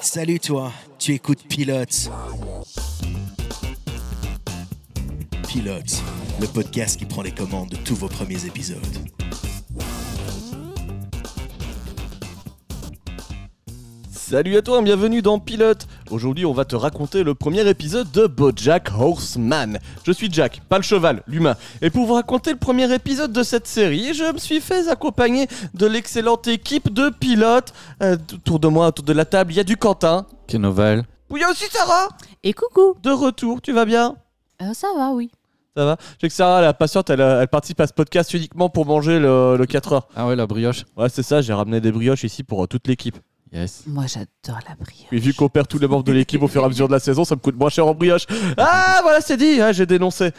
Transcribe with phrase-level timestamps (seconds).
[0.00, 2.10] Salut toi, tu écoutes Pilote.
[5.48, 6.02] Pilote,
[6.40, 8.80] le podcast qui prend les commandes de tous vos premiers épisodes.
[14.10, 15.86] Salut à toi, bienvenue dans Pilote.
[16.10, 19.78] Aujourd'hui, on va te raconter le premier épisode de BoJack Horseman.
[20.04, 21.56] Je suis Jack, pas le cheval, l'humain.
[21.82, 25.48] Et pour vous raconter le premier épisode de cette série, je me suis fait accompagner
[25.74, 27.72] de l'excellente équipe de pilotes.
[28.02, 30.26] Euh, autour de moi, autour de la table, il y a du Quentin.
[30.46, 32.08] Quelle nouvelle Il y a aussi Sarah.
[32.44, 34.14] Et coucou De retour, tu vas bien?
[34.62, 35.30] Euh, Ça va, oui.
[35.76, 35.96] Ça va?
[36.00, 38.86] Je sais que Sarah, la patiente, elle, euh, elle participe à ce podcast uniquement pour
[38.86, 40.08] manger le, le 4 heures.
[40.14, 42.86] Ah ouais, la brioche Ouais, c'est ça, j'ai ramené des brioches ici pour euh, toute
[42.86, 43.18] l'équipe.
[43.56, 43.84] Yes.
[43.86, 45.06] Moi, j'adore la brioche.
[45.10, 46.92] Et vu qu'on perd tous les membres de l'équipe au fur et à mesure de
[46.92, 48.26] la saison, ça me coûte moins cher en brioche.
[48.58, 50.32] Ah, voilà, c'est dit, hein, j'ai dénoncé.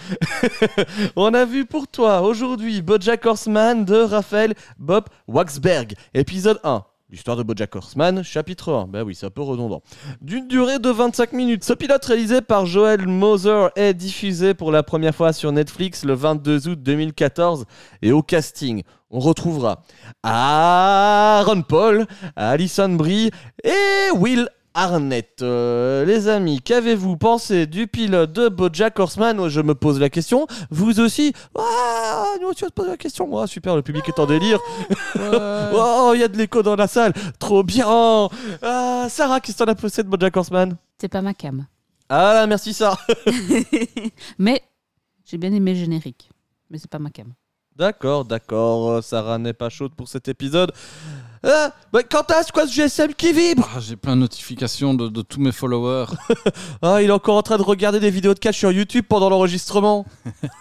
[1.15, 6.83] On a vu pour toi aujourd'hui Bojack Horseman de Raphaël Bob Waxberg, épisode 1.
[7.09, 8.87] L'histoire de Bojack Horseman, chapitre 1.
[8.87, 9.81] Ben oui, c'est un peu redondant.
[10.21, 11.63] D'une durée de 25 minutes.
[11.63, 16.13] Ce pilote réalisé par Joel Moser est diffusé pour la première fois sur Netflix le
[16.13, 17.65] 22 août 2014.
[18.01, 19.83] Et au casting, on retrouvera
[20.23, 22.05] Aaron Paul,
[22.35, 23.31] Alison Brie
[23.63, 25.41] et Will Arnett.
[25.41, 29.47] Euh, les amis, qu'avez-vous pensé du pilote de BoJack Horseman?
[29.49, 30.45] Je me pose la question.
[30.69, 31.33] Vous aussi?
[31.57, 33.27] Ah, nous aussi on se pose la question.
[33.27, 34.59] Moi, super, le public est en délire.
[35.19, 37.13] oh, il y a de l'écho dans la salle.
[37.39, 38.29] Trop bien.
[38.61, 40.77] Ah, Sarah, qu'est-ce que t'en as pensé de BoJack Horseman?
[40.99, 41.65] C'est pas ma cam.
[42.09, 42.99] Ah là, merci Sarah.
[44.37, 44.61] Mais
[45.25, 46.29] j'ai bien aimé le générique.
[46.69, 47.33] Mais c'est pas ma cam.
[47.77, 48.89] D'accord, d'accord.
[48.89, 50.71] euh, Sarah n'est pas chaude pour cet épisode.
[51.43, 55.07] Ah, bah, Quentin, c'est quoi ce GSM qui vibre Ah, J'ai plein de notifications de,
[55.09, 56.07] de tous mes followers.
[56.81, 59.29] Ah, il est encore en train de regarder des vidéos de catch sur YouTube pendant
[59.29, 60.05] l'enregistrement.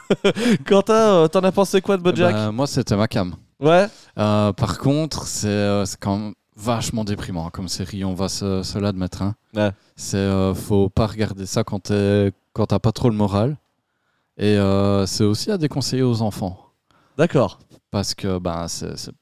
[0.66, 3.34] Quentin, euh, t'en as pensé quoi de Bojack Bah, moi, c'était ma cam.
[3.60, 3.86] Ouais.
[4.18, 8.62] Euh, par contre, c'est euh, c'est quand même vachement déprimant comme série, on va se,
[8.62, 9.22] se l'admettre.
[9.22, 9.34] Hein.
[9.54, 9.70] Ouais.
[9.96, 13.56] C'est, euh, faut pas regarder ça quand t'es- quand t'as pas trop le moral.
[14.38, 16.58] Et euh, c'est aussi à déconseiller aux enfants.
[17.16, 17.58] D'accord.
[17.90, 18.38] Parce que
[18.68, 19.12] c'est c'est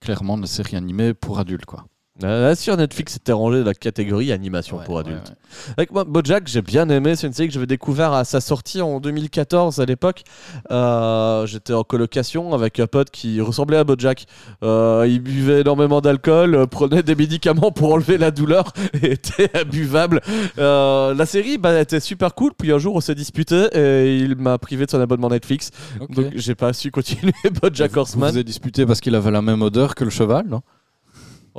[0.00, 1.66] clairement une série animée pour adultes.
[1.66, 1.86] Quoi.
[2.24, 5.28] Euh, sur Netflix, c'était rangé dans la catégorie animation Ouais, pour adultes.
[5.28, 5.72] ouais.
[5.76, 7.14] Avec moi, Bojack, j'ai bien aimé.
[7.14, 10.24] C'est une série que j'avais découvert à sa sortie en 2014 à l'époque.
[10.72, 14.26] Euh, J'étais en colocation avec un pote qui ressemblait à Bojack.
[14.64, 19.56] Euh, il buvait énormément d'alcool, euh, prenait des médicaments pour enlever la douleur et était
[19.56, 20.20] imbuvable.
[20.56, 22.50] La série bah, était super cool.
[22.58, 25.70] Puis un jour, on s'est disputé et il m'a privé de son abonnement Netflix.
[26.00, 26.10] Ok.
[26.14, 28.30] Donc, j'ai pas su continuer Bojack Vous- Vous Horseman.
[28.32, 30.62] vous êtes disputé parce qu'il avait la même odeur que le cheval, non?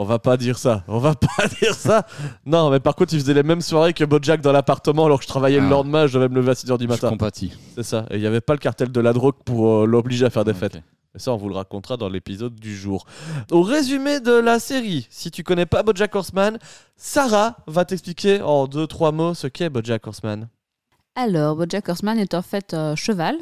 [0.02, 0.84] On va pas dire ça.
[0.88, 2.06] On va pas dire ça.
[2.46, 5.24] Non, mais par contre, il faisait les mêmes soirées que Bojack dans l'appartement alors que
[5.24, 5.70] je travaillais le Ah.
[5.72, 6.08] lendemain.
[6.08, 7.10] Je devais me lever à 6h du Je matin.
[7.10, 7.52] compatis.
[7.76, 8.06] C'est ça.
[8.10, 10.46] Et il n'y avait pas le cartel de la drogue pour euh, l'obliger à faire
[10.46, 10.76] des fêtes.
[10.78, 10.82] Ok.
[11.14, 13.06] Mais ça, on vous le racontera dans l'épisode du jour.
[13.52, 16.60] Au résumé de la série, si tu connais pas Bojack Horseman,
[16.96, 20.48] Sarah va t'expliquer en deux, trois mots ce qu'est Bojack Horseman.
[21.16, 23.36] Alors, Bojack Horseman est en fait un cheval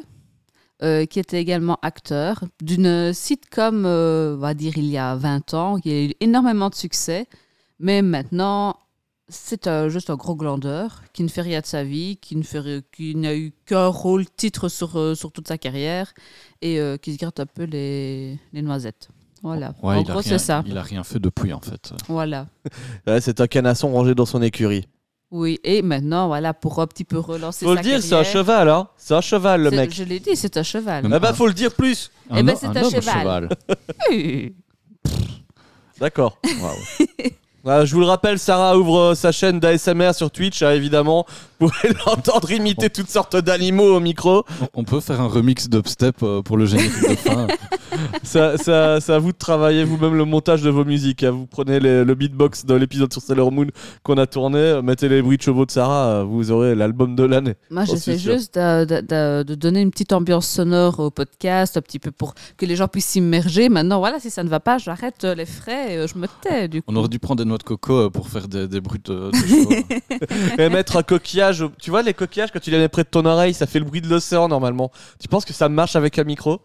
[0.82, 5.54] euh, qui était également acteur d'une sitcom, euh, on va dire, il y a 20
[5.54, 7.26] ans, qui a eu énormément de succès.
[7.80, 8.76] Mais maintenant,
[9.28, 12.42] c'est un- juste un gros glandeur qui ne fait rien de sa vie, qui ne
[12.42, 16.12] fait, qui n'a eu qu'un rôle titre sur, euh, sur toute sa carrière
[16.62, 19.08] et euh, qui se gratte un peu les, les noisettes.
[19.42, 19.74] Voilà.
[19.82, 20.64] Ouais, en il a gros, rien- c'est ça.
[20.66, 21.92] Il a rien fait depuis, en fait.
[22.08, 22.46] Voilà.
[23.06, 24.86] Ouais, c'est un canasson rangé dans son écurie.
[25.30, 28.24] Oui, et maintenant, voilà, pour un petit peu relancer Faut sa le dire, c'est un
[28.24, 28.88] cheval, hein.
[28.96, 29.92] C'est un cheval, le mec.
[29.92, 31.04] Je l'ai dit, c'est un cheval.
[31.04, 32.10] Eh ben, faut le dire plus.
[32.34, 33.48] Eh ben, c'est un cheval.
[34.10, 34.54] Oui.
[36.00, 36.38] D'accord.
[36.62, 37.06] Waouh.
[37.84, 41.26] Je vous le rappelle, Sarah ouvre euh, sa chaîne d'ASMR sur Twitch, hein, évidemment.
[41.60, 44.44] Vous pouvez l'entendre imiter toutes sortes d'animaux au micro.
[44.74, 47.48] On- peut faire un remix d'upstep euh, pour le générique de fin.
[48.22, 51.24] ça, ça- c'est à vous de travailler vous-même le montage de vos musiques.
[51.24, 51.32] hein.
[51.32, 53.66] Vous prenez les- le beatbox de l'épisode sur Sailor Moon
[54.04, 57.24] qu'on a tourné, euh, mettez les bruits de chevaux de Sarah, vous aurez l'album de
[57.24, 57.54] l'année.
[57.70, 61.76] Moi, Oh, j'essaie juste de, de- de- de donner une petite ambiance sonore au podcast,
[61.76, 63.68] un petit peu pour que les gens puissent s'immerger.
[63.68, 66.82] Maintenant, voilà, si ça ne va pas, j'arrête les frais et je me tais, du
[66.82, 66.86] coup.
[66.92, 69.30] On aurait dû prendre des noix de coco euh, pour faire des, des bruits de,
[69.30, 69.70] de chevaux.
[70.58, 71.60] Et mettre un coquillage.
[71.62, 73.78] au- Tu vois, les coquillages, quand tu les mets près de ton oreille, ça fait
[73.78, 74.90] le bruit de l'océan normalement.
[75.20, 76.60] Tu penses que ça marche avec un micro?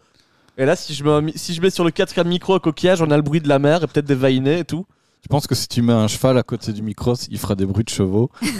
[0.56, 2.58] Et là, si je, mets, un mi- si je mets sur le quatrième micro un
[2.60, 4.86] coquillage, on a le bruit de la mer et peut-être des vainés et tout.
[5.24, 7.64] Je pense que si tu mets un cheval à côté du micro, il fera des
[7.64, 8.30] bruits de chevaux.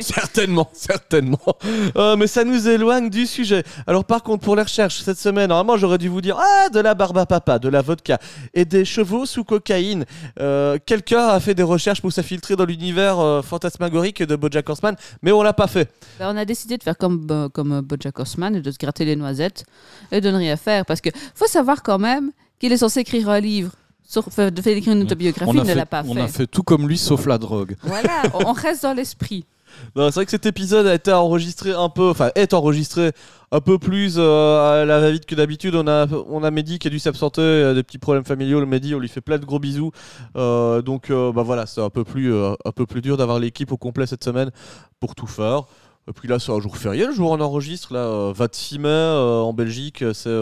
[0.00, 1.56] certainement, certainement.
[1.96, 3.64] Euh, mais ça nous éloigne du sujet.
[3.86, 6.78] Alors par contre, pour les recherches cette semaine, normalement j'aurais dû vous dire ah de
[6.78, 8.18] la barbe à papa, de la vodka
[8.52, 10.04] et des chevaux sous cocaïne.
[10.40, 14.94] Euh, Quelqu'un a fait des recherches pour s'infiltrer dans l'univers euh, fantasmagorique de BoJack Horseman,
[15.22, 15.90] mais on l'a pas fait.
[16.18, 19.06] Ben, on a décidé de faire comme, euh, comme Bojack Horseman et de se gratter
[19.06, 19.64] les noisettes
[20.12, 20.84] et de ne rien faire.
[20.84, 23.72] Parce que faut savoir quand même qu'il est censé écrire un livre
[24.14, 26.20] de faire écrire une autobiographie, on il ne l'a pas on fait.
[26.20, 27.76] a fait tout comme lui sauf la drogue.
[27.82, 29.44] Voilà, on on reste dans l'esprit.
[29.94, 33.12] C'est vrai que cet épisode a été enregistré un peu, enfin est enregistré
[33.52, 35.74] un peu plus euh, à la va-vite que d'habitude.
[35.74, 38.60] On a, on a Mehdi qui a dû s'absenter, euh, des petits problèmes familiaux.
[38.60, 39.92] Le Mehdi, on lui fait plein de gros bisous.
[40.36, 43.70] Euh, donc euh, bah voilà, c'est un peu plus, un peu plus dur d'avoir l'équipe
[43.70, 44.50] au complet cette semaine
[45.00, 45.64] pour tout faire.
[46.08, 48.78] Et puis là, c'est un jour férié, le jour où on enregistre là, euh, 26
[48.78, 50.34] mai en Belgique, c'est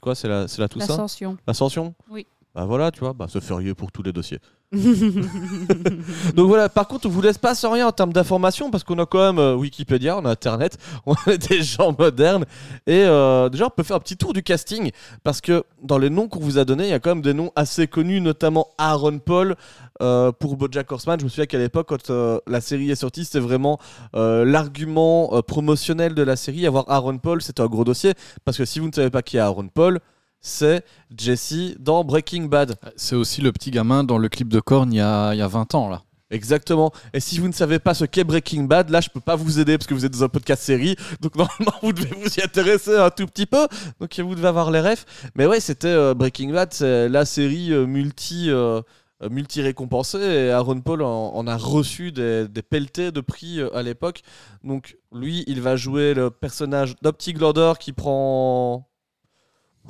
[0.00, 1.36] quoi, c'est la, la Toussaint, L'ascension.
[1.46, 1.94] l'Ascension?
[2.10, 2.26] Oui.
[2.54, 4.38] Bah voilà, tu vois, bah c'est férié pour tous les dossiers.
[6.34, 8.98] Donc voilà, par contre, on vous laisse pas sans rien en termes d'informations parce qu'on
[9.00, 12.44] a quand même euh, Wikipédia, on a Internet, on est des gens modernes.
[12.86, 14.92] Et euh, déjà, on peut faire un petit tour du casting
[15.24, 17.34] parce que dans les noms qu'on vous a donnés, il y a quand même des
[17.34, 19.56] noms assez connus, notamment Aaron Paul
[20.00, 21.18] euh, pour Bojack Horseman.
[21.18, 22.10] Je me souviens qu'à l'époque, quand
[22.46, 23.80] la série est sortie, c'était vraiment
[24.14, 26.66] l'argument promotionnel de la série.
[26.66, 28.12] Avoir Aaron Paul, c'était un gros dossier
[28.44, 30.00] parce que si vous ne savez pas qui est Aaron Paul,
[30.44, 30.84] c'est
[31.16, 32.76] Jesse dans Breaking Bad.
[32.96, 35.42] C'est aussi le petit gamin dans le clip de Korn il y a, il y
[35.42, 36.02] a 20 ans là.
[36.30, 36.92] Exactement.
[37.12, 39.60] Et si vous ne savez pas ce qu'est Breaking Bad, là, je peux pas vous
[39.60, 40.96] aider parce que vous êtes dans un podcast série.
[41.20, 43.68] Donc, normalement, vous devez vous y intéresser un tout petit peu.
[44.00, 45.06] Donc, vous devez avoir les refs.
[45.36, 48.50] Mais ouais, c'était euh, Breaking Bad, c'est la série euh, multi.
[48.50, 48.80] euh,
[49.22, 53.82] euh, multi-récompensée et Aaron Paul en, en a reçu des, des pelletés de prix à
[53.82, 54.22] l'époque.
[54.64, 58.88] Donc lui, il va jouer le personnage d'Optic Lauder qui prend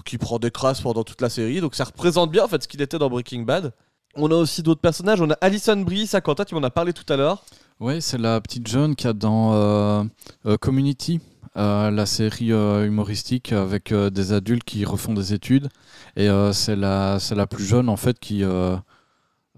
[0.05, 1.61] qui prend des crasses pendant toute la série.
[1.61, 3.73] Donc ça représente bien en fait ce qu'il était dans Breaking Bad.
[4.17, 5.21] On a aussi d'autres personnages.
[5.21, 7.45] On a Alison Brie, ça Quentin, tu m'en as parlé tout à l'heure.
[7.81, 10.05] Ouais, c'est la petite jeune qui a dans euh,
[10.47, 11.21] euh, Community,
[11.57, 15.69] euh, la série humoristique avec des adultes qui refont des études.
[16.17, 18.83] Et c'est la, c'est la plus jeune en fait qui a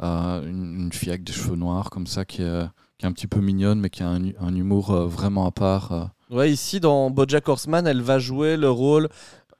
[0.00, 2.66] une, une fille avec des cheveux noirs comme ça qui est,
[2.98, 6.10] qui est un petit peu mignonne mais qui a un, un humour vraiment à part.
[6.30, 9.08] Ouais, ici dans BoJack Horseman, elle va jouer le rôle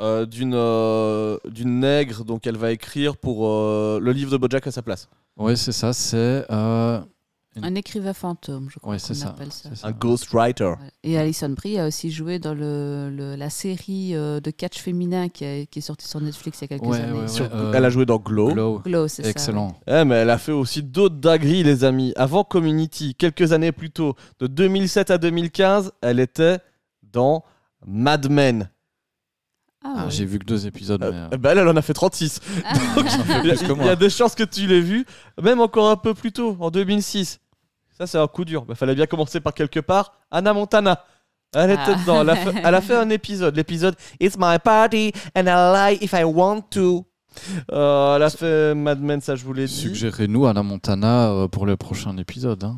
[0.00, 2.25] euh, d'une euh, d'une nègre.
[2.25, 5.08] Donc elle va écrire pour euh, le livre de BoJack à sa place.
[5.37, 7.00] Ouais, c'est ça, c'est euh,
[7.62, 9.28] Un écrivain fantôme, je crois ouais, qu'on c'est ça.
[9.28, 9.69] appelle ça.
[9.70, 9.87] c'est ça.
[9.88, 10.64] Un ghostwriter.
[10.64, 10.90] Ouais.
[11.02, 15.28] Et Alison Brie a aussi joué dans le, le- la série euh, de catch féminin
[15.28, 17.19] qui, a- qui est sortie sur Netflix il y a quelques Ouais, années.
[17.20, 18.52] ouais, Sur- euh, elle a joué dans Glow.
[18.52, 18.78] Glow.
[18.84, 19.31] Glow, c'est ça.
[19.31, 19.75] Excellent.
[19.87, 22.12] Eh, mais elle a fait aussi d'autres dingueries, les amis.
[22.16, 26.58] Avant Community, quelques années plus tôt, de 2007 à 2015, elle était
[27.02, 27.44] dans
[27.87, 28.70] Mad Men.
[29.87, 30.11] Ah, Ah, ouais.
[30.11, 31.03] J'ai vu que deux épisodes.
[31.03, 32.41] Euh, mais, euh, ben, elle, elle en a fait 36.
[32.65, 32.73] Ah.
[32.97, 33.06] Donc,
[33.44, 35.05] il y, a- y des chances que tu l'aies vu,
[35.43, 37.38] même encore un peu plus tôt, en 2006.
[37.97, 38.65] Ça, c'est un coup dur.
[38.69, 40.12] Il fallait bien commencer par quelque part.
[40.31, 41.03] Anna Montana.
[41.55, 41.94] Elle était Ah.
[41.94, 42.21] dedans.
[42.23, 43.56] Elle a, fait, elle a fait un épisode.
[43.56, 47.06] L'épisode It's my party and I lie if I want to.
[47.73, 49.73] Euh, elle a fait Mad Men, ça je vous l'ai dit.
[49.73, 52.65] Suggérez-nous Anna Montana euh, pour le prochain épisode.
[52.65, 52.77] hein.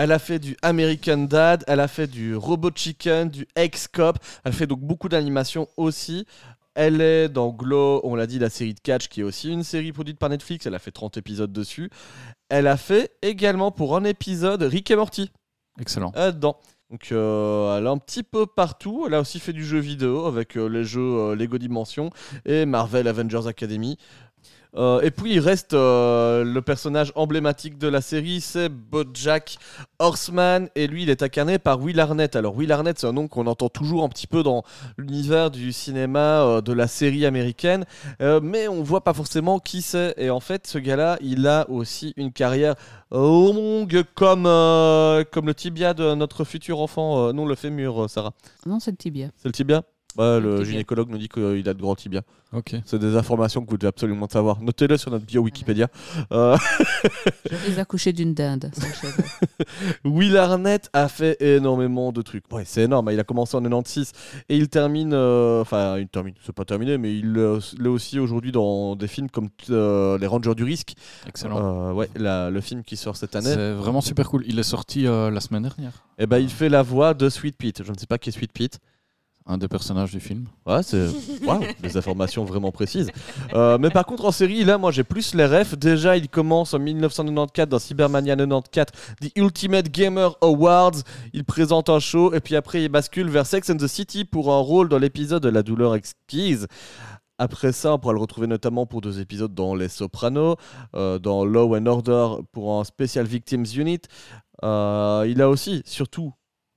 [0.00, 4.16] Elle a fait du American Dad, elle a fait du Robot Chicken, du Ex-Cop.
[4.44, 6.24] Elle fait donc beaucoup d'animation aussi.
[6.76, 9.64] Elle est dans Glow, on l'a dit, la série de Catch, qui est aussi une
[9.64, 10.66] série produite par Netflix.
[10.66, 11.90] Elle a fait 30 épisodes dessus.
[12.48, 15.32] Elle a fait également pour un épisode Rick et Morty.
[15.80, 16.12] Excellent.
[16.14, 16.56] Dedans.
[16.90, 19.04] Donc euh, elle est un petit peu partout.
[19.06, 22.10] Elle a aussi fait du jeu vidéo avec euh, les jeux euh, Lego Dimension
[22.46, 23.98] et Marvel Avengers Academy.
[24.78, 29.58] Euh, et puis il reste euh, le personnage emblématique de la série, c'est BoJack
[29.98, 32.36] Horseman, et lui il est incarné par Will Arnett.
[32.36, 34.62] Alors Will Arnett, c'est un nom qu'on entend toujours un petit peu dans
[34.96, 37.84] l'univers du cinéma euh, de la série américaine,
[38.20, 40.14] mais on voit pas forcément qui c'est.
[40.16, 42.74] Et en fait, ce gars-là, il a aussi une carrière
[43.10, 47.32] longue comme comme le tibia de notre futur enfant.
[47.32, 48.32] Non, le fémur, Sarah.
[48.66, 49.30] Non, c'est le tibia.
[49.36, 49.82] C'est le tibia?
[50.18, 52.22] Ouais, le gynécologue nous dit qu'il a de grands tibias.
[52.52, 52.74] Ok.
[52.84, 54.60] C'est des informations que vous devez absolument savoir.
[54.60, 55.88] Notez-le sur notre bio Wikipédia.
[56.32, 56.56] Euh,
[57.50, 58.70] Je les accouchés d'une dinde.
[60.04, 62.44] Will Arnett a fait énormément de trucs.
[62.52, 63.10] Ouais, c'est énorme.
[63.12, 64.12] Il a commencé en 96
[64.48, 65.12] et il termine.
[65.12, 66.34] euh, Enfin, il termine.
[66.44, 70.26] C'est pas terminé, mais il euh, l'est aussi aujourd'hui dans des films comme euh, Les
[70.26, 70.94] Rangers du Risque.
[71.26, 71.90] Excellent.
[71.90, 73.52] Euh, ouais, la- le film qui sort cette année.
[73.52, 74.44] C'est vraiment super cool.
[74.46, 75.92] Il est sorti euh, la semaine dernière.
[76.18, 77.82] Et ben, il fait la voix de Sweet Pete.
[77.84, 78.78] Je ne sais pas qui est Sweet Pete.
[79.50, 80.44] Un des personnages du film.
[80.66, 81.08] Ouais, c'est
[81.46, 83.10] waouh, des informations vraiment précises.
[83.54, 85.74] Euh, mais par contre, en série, là, moi, j'ai plus les refs.
[85.74, 91.02] Déjà, il commence en 1994 dans Cybermania 94, The Ultimate Gamer Awards.
[91.32, 94.52] Il présente un show et puis après, il bascule vers Sex and the City pour
[94.52, 96.66] un rôle dans l'épisode de La douleur exquise.
[97.38, 100.56] Après ça, on pourra le retrouver notamment pour deux épisodes dans Les Sopranos,
[100.94, 104.00] euh, dans Law and Order pour un Special Victims Unit.
[104.64, 106.32] Euh, il a aussi, surtout,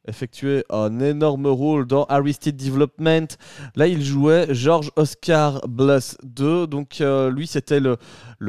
[0.07, 3.27] effectué un énorme rôle dans Arrested Development.
[3.75, 6.67] Là, il jouait George Oscar Bluss II.
[6.67, 7.97] Donc, euh, lui, c'était le,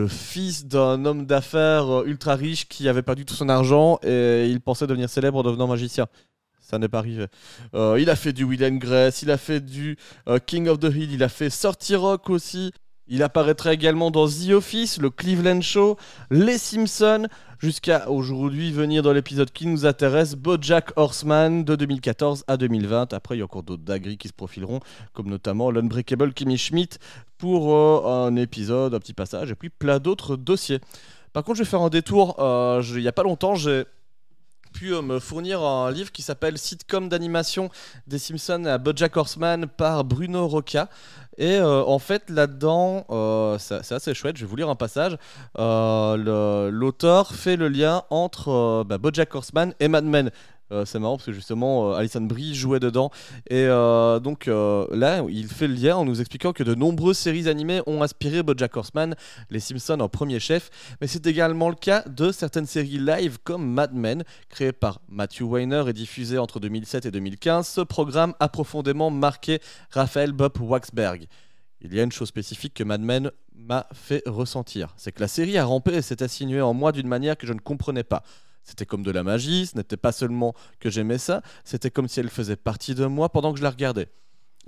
[0.09, 4.61] fils d'un homme d'affaires euh, ultra riche qui avait perdu tout son argent et il
[4.61, 6.07] pensait devenir célèbre en devenant magicien.
[6.61, 7.27] Ça n'est pas arrivé.
[7.75, 9.99] Euh, il a fait du Will and Grace, il a fait du
[10.47, 12.73] King of the Hill, il a fait Sorty Rock aussi.
[13.09, 15.99] Il apparaîtra également dans The Office, le Cleveland Show,
[16.31, 17.27] Les Simpsons,
[17.63, 23.13] jusqu'à aujourd'hui venir dans l'épisode qui nous intéresse, BoJack Horseman de 2014 à 2020.
[23.13, 24.81] Après, il y a encore d'autres dingueries qui se profileront,
[25.13, 26.99] comme notamment l'Unbreakable Kimmy Schmidt
[27.39, 30.81] pour euh, un épisode, un petit passage, et puis plein d'autres dossiers.
[31.33, 32.35] Par contre, je vais faire un détour.
[32.41, 33.85] euh, il n'y a pas longtemps, j'ai
[34.73, 37.71] pu euh, me fournir un livre qui s'appelle Sitcom d'animation
[38.07, 40.89] des Simpsons à BoJack Horseman par Bruno Roca.
[41.39, 44.37] Et euh, en fait, là-dedans, euh, c'est assez chouette.
[44.37, 45.17] Je vais vous lire un passage.
[45.57, 50.31] L'auteur fait le lien entre bah, BoJack Horseman et Mad Men.
[50.73, 53.11] Euh, c'est marrant parce que justement, euh, Alison Brie jouait dedans.
[53.49, 57.49] Et euh, donc là, il fait le lien en nous expliquant que de nombreuses séries
[57.49, 59.15] animées ont inspiré BoJack Horseman,
[59.51, 60.71] les Simpsons en premier chef.
[61.01, 65.43] Mais c'est également le cas de certaines séries live comme Mad Men, créé par Matthew
[65.43, 67.67] Weiner et diffusé entre 2007 et 2015.
[67.67, 69.61] Ce programme a profondément marqué
[69.91, 71.27] Raphaël Bob Waxberg.
[71.81, 74.95] Il y a une chose spécifique que Mad Men m'a fait ressentir.
[74.97, 77.53] C'est que la série a rampé et s'est insinuée en moi d'une manière que je
[77.53, 78.23] ne comprenais pas.
[78.65, 82.21] C'était comme de la magie, ce n'était pas seulement que j'aimais ça, c'était comme si
[82.21, 84.09] elle faisait partie de moi pendant que je la regardais.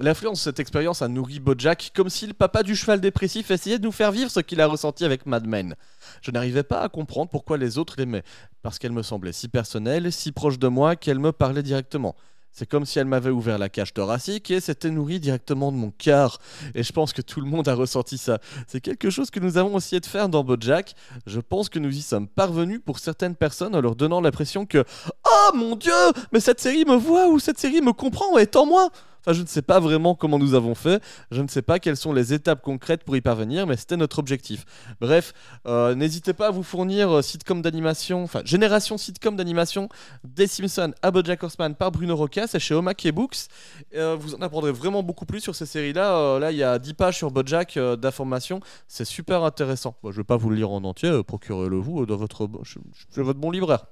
[0.00, 3.78] L'influence de cette expérience a nourri Bojack comme si le papa du cheval dépressif essayait
[3.78, 5.76] de nous faire vivre ce qu'il a ressenti avec Mad Men.
[6.20, 8.24] Je n'arrivais pas à comprendre pourquoi les autres l'aimaient,
[8.62, 12.16] parce qu'elle me semblait si personnelle, si proche de moi qu'elle me parlait directement.
[12.56, 15.90] C'est comme si elle m'avait ouvert la cage thoracique et s'était nourrie directement de mon
[15.90, 16.38] cœur.
[16.76, 18.38] Et je pense que tout le monde a ressenti ça.
[18.68, 20.94] C'est quelque chose que nous avons essayé de faire dans Bojack.
[21.26, 24.84] Je pense que nous y sommes parvenus pour certaines personnes en leur donnant l'impression que
[25.26, 25.92] Oh mon dieu,
[26.32, 28.88] mais cette série me voit ou cette série me comprend et est en moi.
[29.24, 31.96] Enfin, je ne sais pas vraiment comment nous avons fait, je ne sais pas quelles
[31.96, 34.66] sont les étapes concrètes pour y parvenir, mais c'était notre objectif.
[35.00, 35.32] Bref,
[35.66, 39.88] euh, n'hésitez pas à vous fournir euh, sitcom d'animation, enfin génération sitcom d'animation
[40.24, 43.48] des Simpsons à BoJack Horseman par Bruno Roca, c'est chez Omake Books.
[43.94, 46.38] Euh, vous en apprendrez vraiment beaucoup plus sur ces séries-là.
[46.38, 49.96] Là, il y a 10 pages sur BoJack d'informations, c'est super intéressant.
[50.02, 53.40] Je ne vais pas vous le lire en entier, procurez-le vous dans votre, chez votre
[53.40, 53.86] bon libraire.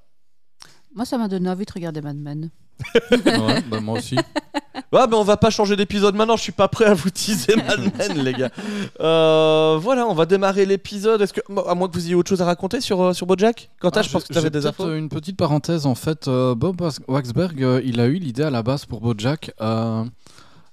[0.95, 2.51] Moi, ça m'a donné envie de regarder Mad Men.
[3.11, 4.17] Ouais, bah, moi aussi.
[4.17, 7.57] Ouais, mais on va pas changer d'épisode maintenant, je suis pas prêt à vous teaser
[7.57, 8.51] Mad Men, les gars.
[9.01, 11.21] Euh, voilà, on va démarrer l'épisode.
[11.23, 13.71] Est-ce que, à moins que vous ayez autre chose à raconter sur, euh, sur Bojack
[13.81, 14.95] Quentin, Ah, je pense que tu avais des infos.
[14.95, 18.62] Une petite parenthèse, en fait, euh, Bob Wax- Waxberg, il a eu l'idée à la
[18.62, 20.05] base pour BoJack euh,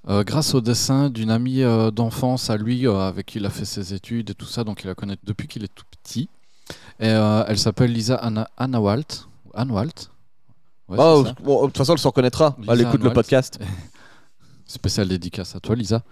[0.10, 3.50] euh, grâce au dessin d'une amie euh, d'enfance à lui, euh, avec qui il a
[3.50, 6.30] fait ses études et tout ça, donc il la connaît depuis qu'il est tout petit.
[7.00, 9.28] Et euh, elle s'appelle Lisa Anna, Anna Walt.
[9.56, 10.10] Anne Walt
[10.89, 12.55] Ouais, bon, de toute façon, elle se reconnaîtra.
[12.60, 13.60] Lisa Elle écoute le podcast.
[14.65, 16.03] Spécial dédicace à toi, Lisa.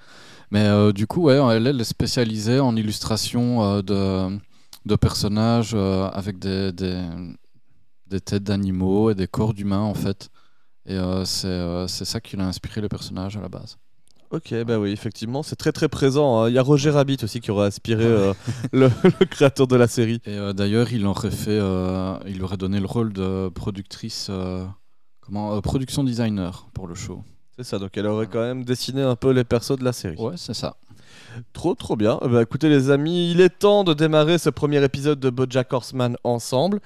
[0.51, 4.37] Mais euh, du coup, ouais, elle, elle est spécialisée en illustration euh, de,
[4.85, 7.01] de personnages euh, avec des, des,
[8.07, 10.29] des têtes d'animaux et des corps d'humains, en fait.
[10.85, 13.77] Et c'est c'est ça qui l'a inspiré le personnage à la base.
[14.31, 16.41] Ok, bah oui, effectivement, c'est très très présent.
[16.41, 16.49] hein.
[16.49, 18.33] Il y a Roger Rabbit aussi qui aurait inspiré euh,
[18.73, 20.19] le, le créateur de la série.
[20.25, 24.65] Et euh, d'ailleurs, il aurait fait, euh, il aurait donné le rôle de productrice, euh,
[25.21, 27.23] comment, euh, production designer pour le show.
[27.55, 30.17] C'est ça, donc elle aurait quand même dessiné un peu les persos de la série.
[30.17, 30.75] Ouais, c'est ça.
[31.53, 32.19] Trop trop bien.
[32.23, 35.71] Eh ben, écoutez les amis, il est temps de démarrer ce premier épisode de BoJack
[35.71, 36.79] Horseman ensemble.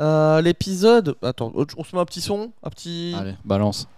[0.00, 3.88] Euh, L'épisode, attends, on se met un petit son, un petit, Allez, balance.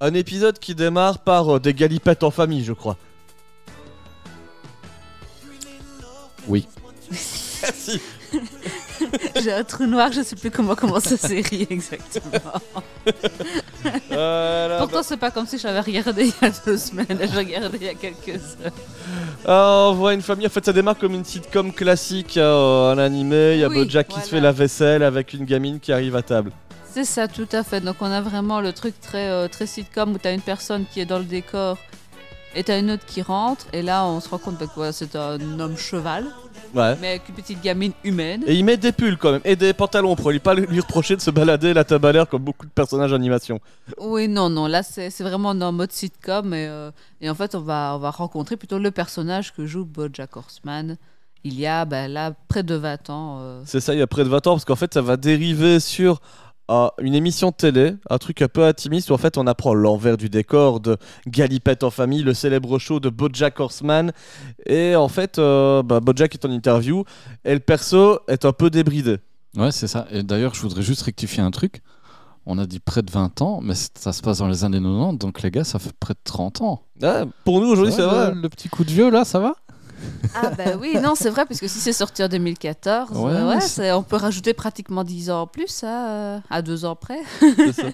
[0.00, 2.96] Un épisode qui démarre par euh, des galipettes en famille, je crois.
[6.48, 6.66] Oui.
[7.62, 8.00] Merci.
[9.42, 12.60] J'ai un trou noir, je sais plus comment commence la série exactement.
[14.08, 17.78] Voilà, Pourtant, c'est pas comme si j'avais regardé il y a deux semaines, j'ai regardé
[17.80, 18.28] il y a quelques
[18.64, 18.72] heures.
[19.46, 22.98] Ah, on voit une famille, en fait ça démarre comme une sitcom classique euh, en
[22.98, 24.30] animé, il y a Oui, Bojack qui se voilà.
[24.30, 26.52] fait la vaisselle avec une gamine qui arrive à table.
[26.92, 27.80] C'est ça, tout à fait.
[27.80, 31.00] Donc, on a vraiment le truc très, euh, très sitcom où t'as une personne qui
[31.00, 31.78] est dans le décor
[32.54, 33.66] et t'as une autre qui rentre.
[33.72, 36.24] Et là, on se rend compte bah, que voilà, c'est un homme cheval,
[36.74, 36.96] Ouais.
[37.00, 38.42] mais avec une petite gamine humaine.
[38.46, 41.14] Et il met des pulls quand même, et des pantalons pour lui pas lui reprocher
[41.14, 43.60] de se balader la table à l'air comme beaucoup de personnages d'animation.
[43.98, 46.52] Oui, non, non, là, c'est vraiment en mode sitcom.
[46.54, 49.84] Et, euh, et en fait, on va, on va rencontrer plutôt le personnage que joue
[49.84, 50.96] Bojack Horseman.
[51.44, 53.38] Il y a, bah, là, près de 20 ans.
[53.40, 55.16] euh, C'est ça, il y a près de 20 ans, parce qu'en fait ça va
[55.16, 56.20] dériver sur
[57.00, 60.16] une émission de télé, un truc un peu intimiste où en fait on apprend l'envers
[60.16, 60.96] du décor de
[61.26, 64.12] Galipette en famille, le célèbre show de Bojack Horseman.
[64.66, 67.04] Et en fait, euh, bah, Bojack est en interview
[67.44, 69.18] et le perso est un peu débridé.
[69.56, 70.06] Ouais, c'est ça.
[70.10, 71.82] Et d'ailleurs, je voudrais juste rectifier un truc.
[72.46, 75.18] On a dit près de 20 ans, mais ça se passe dans les années 90,
[75.18, 76.82] donc les gars, ça fait près de 30 ans.
[77.02, 78.34] Ah, pour nous aujourd'hui, c'est Ça va, vrai.
[78.34, 79.54] Le, le petit coup de vieux, là, ça va?
[80.34, 83.48] Ah bah oui, non, c'est vrai, parce que si c'est sorti en 2014, Ouais, euh,
[83.48, 86.84] ouais, c'est- c'est- on peut rajouter pratiquement 10 ans en plus à, euh, à 2
[86.84, 87.18] ans près.
[87.40, 87.86] C'est ça.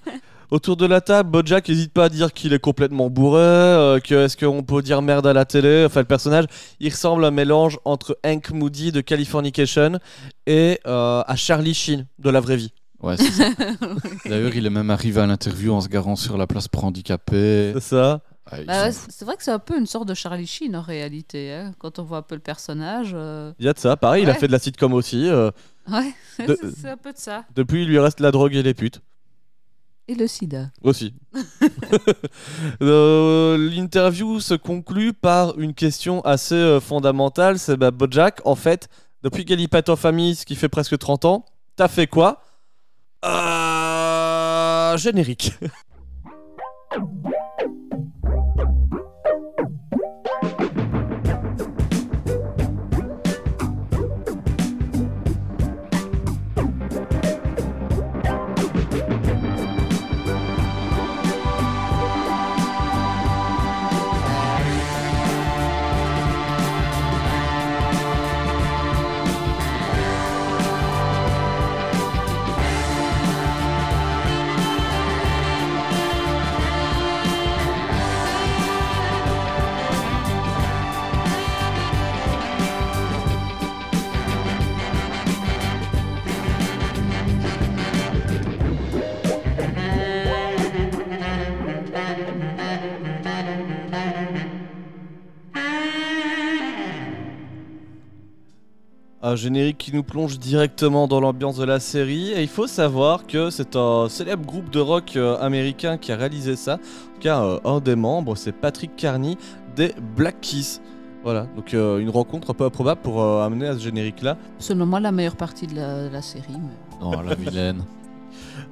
[0.50, 4.14] Autour de la table, Bojack n'hésite pas à dire qu'il est complètement bourré, euh, que
[4.26, 5.84] est-ce qu'on peut dire merde à la télé.
[5.86, 6.44] Enfin, le personnage,
[6.78, 9.98] il ressemble à un mélange entre Hank Moody de Californication
[10.46, 12.72] et euh, à Charlie Sheen de la vraie vie.
[13.02, 13.44] Ouais, c'est ça.
[14.24, 17.72] D'ailleurs, il est même arrivé à l'interview en se garant sur la place pour handicapés.
[17.74, 18.20] C'est ça.
[18.58, 20.80] Ils Bah sont c'est vrai que c'est un peu une sorte de Charlie Sheen en
[20.82, 23.10] réalité, hein, quand on voit un peu le personnage.
[23.14, 23.96] euh, Il y a de ça.
[23.96, 25.28] Pareil, il a fait de la sitcom aussi.
[25.28, 25.50] euh,
[25.90, 27.44] Ouais, c'est- un peu de ça.
[27.54, 29.00] depuis, il lui reste la drogue et les putes.
[30.08, 30.70] Et le sida.
[30.82, 31.14] Aussi.
[32.82, 37.58] Euh, L'interview se conclut par une question assez fondamentale.
[37.58, 38.88] C'est bah, Bojack, en fait,
[39.22, 39.44] depuis
[39.88, 42.42] en famille, ce qui fait presque 30 ans, t'as fait quoi?
[44.96, 45.54] Générique.
[99.36, 102.30] Un générique qui nous plonge directement dans l'ambiance de la série.
[102.32, 106.16] Et il faut savoir que c'est un célèbre groupe de rock euh, américain qui a
[106.16, 106.76] réalisé ça.
[106.76, 109.36] En tout cas, euh, un des membres, c'est Patrick Carney
[109.76, 110.80] des Black Keys.
[111.22, 114.38] Voilà, donc euh, une rencontre un peu improbable pour euh, amener à ce générique-là.
[114.58, 116.44] Selon moi, la meilleure partie de la, de la série.
[116.54, 117.82] mais- Non, la vilaine.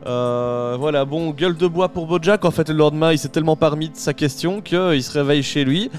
[0.07, 2.45] Euh, voilà, bon, gueule de bois pour Bojack.
[2.45, 5.65] En fait, le lendemain, il s'est tellement parmi de sa question qu'il se réveille chez
[5.65, 5.91] lui.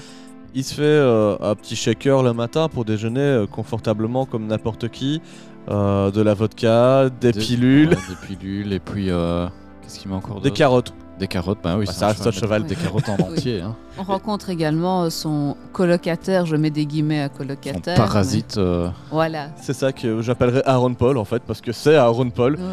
[0.54, 4.88] Il se fait euh, un petit shaker le matin pour déjeuner euh, confortablement comme n'importe
[4.88, 5.20] qui.
[5.68, 9.10] Euh, de la vodka, des, pilules, ouais, des pilules, et puis.
[9.10, 9.48] euh,
[9.82, 10.94] Qu'est-ce qu'il met encore des d'autre carottes.
[11.18, 12.64] Des carottes, bah oui, Bah, c'est ça un reste un cheval.
[12.64, 13.32] Des carottes en Oui.
[13.32, 13.60] entier.
[13.62, 13.74] Hein.
[13.98, 17.96] On rencontre également euh, son colocataire, je mets des guillemets à Son colocataire.
[17.96, 18.56] parasite.
[18.58, 19.48] euh, mais- Voilà.
[19.60, 22.56] C'est ça que j'appellerais Aaron Paul en fait, parce que c'est Aaron Paul.
[22.58, 22.64] Oui.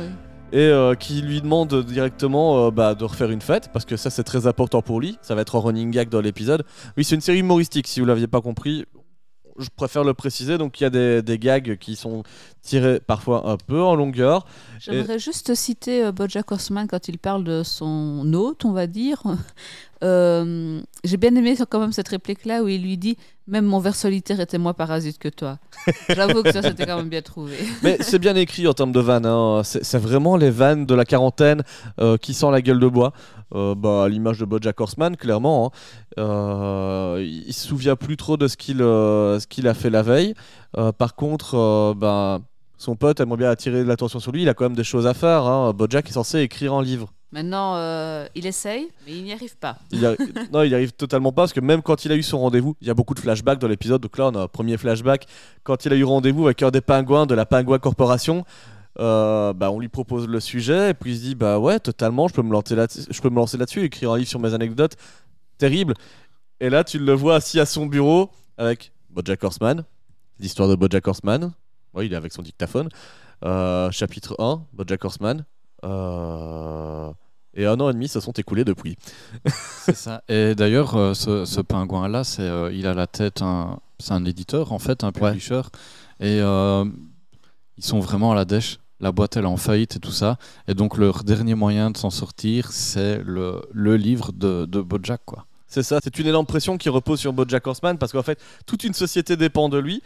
[0.54, 4.12] Et euh, qui lui demande directement euh, bah, de refaire une fête, parce que ça
[4.12, 5.18] c'est très important pour lui.
[5.24, 6.64] Ça va être un running gag dans l'épisode.
[6.96, 8.86] Oui, c'est une série humoristique, si vous l'aviez pas compris.
[9.58, 12.22] Je préfère le préciser, donc il y a des, des gags qui sont
[12.62, 14.46] tirés parfois un peu en longueur.
[14.80, 19.24] J'aimerais juste citer euh, Bojack Horseman quand il parle de son hôte, on va dire.
[20.04, 23.94] Euh, J'ai bien aimé quand même cette réplique-là où il lui dit Même mon ver
[23.96, 25.60] solitaire était moins parasite que toi.
[26.10, 27.58] J'avoue que ça, c'était quand même bien trouvé.
[27.84, 29.26] Mais c'est bien écrit en termes de vannes.
[29.26, 29.62] hein.
[29.64, 31.62] C'est vraiment les vannes de la quarantaine
[32.00, 33.12] euh, qui sent la gueule de bois.
[33.54, 35.74] Euh, bah, à l'image de Bojack Horseman, clairement.
[35.76, 36.20] hein.
[36.20, 40.34] Euh, il se souvient plus trop de ce qu'il euh, a fait la veille.
[40.98, 42.40] Par contre, bah,
[42.84, 44.42] son pote aimerait bien attirer l'attention sur lui.
[44.44, 45.44] Il a quand même des choses à faire.
[45.46, 45.72] hein.
[45.74, 47.12] Bojack est censé écrire un livre.
[47.32, 49.78] Maintenant, euh, il essaye, mais il n'y arrive pas.
[49.92, 50.18] Il y arri-
[50.54, 52.76] non, il y arrive totalement pas parce que même quand il a eu son rendez-vous,
[52.82, 54.02] il y a beaucoup de flashbacks dans l'épisode.
[54.02, 55.26] Donc là, on a un premier flashback
[55.64, 58.46] quand il a eu rendez-vous avec un des pingouins de la Pingouin Corporation.
[59.00, 62.28] euh, bah, on lui propose le sujet et puis il se dit bah ouais totalement
[62.28, 64.54] je peux me lancer là je peux me lancer là-dessus écrire un livre sur mes
[64.54, 64.98] anecdotes
[65.58, 65.96] terrible
[66.60, 69.84] et là tu le vois assis à son bureau avec BoJack Horseman
[70.40, 71.52] l'histoire de BoJack Horseman
[71.94, 72.90] ouais, il est avec son dictaphone
[73.46, 75.46] Euh, chapitre 1 BoJack Horseman
[75.86, 77.12] Euh,
[77.56, 78.98] et un an et demi se sont écoulés depuis
[79.46, 80.24] C'est ça.
[80.30, 84.72] Et d'ailleurs, euh, ce, ce pingouin-là, c'est, il a la tête, un, c'est un éditeur
[84.72, 85.62] en fait, un publisher.
[86.20, 88.80] Et ils sont vraiment à la dèche.
[89.00, 90.38] La boîte, elle est en faillite et tout ça.
[90.68, 95.22] Et donc, leur dernier moyen de s'en sortir, c'est le, le livre de, de Bojack,
[95.26, 95.46] quoi.
[95.74, 98.84] C'est ça, c'est une énorme pression qui repose sur Bojack Horseman parce qu'en fait, toute
[98.84, 100.04] une société dépend de lui.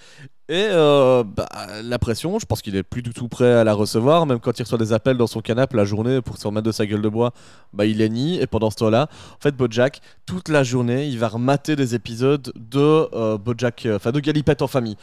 [0.48, 1.46] Et euh, bah,
[1.84, 4.26] la pression, je pense qu'il est plus du tout prêt à la recevoir.
[4.26, 6.72] Même quand il reçoit des appels dans son canapé la journée pour se remettre de
[6.72, 7.34] sa gueule de bois,
[7.74, 8.40] bah, il est nie.
[8.40, 12.50] Et pendant ce temps-là, en fait, Bojack, toute la journée, il va remater des épisodes
[12.56, 14.96] de euh, Bojack, euh, enfin de Galipette en famille.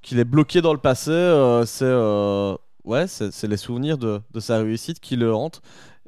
[0.00, 1.92] Qu'il est bloqué dans le passé, euh, c'est
[2.84, 5.60] ouais, c'est les souvenirs de, de sa réussite qui le hantent.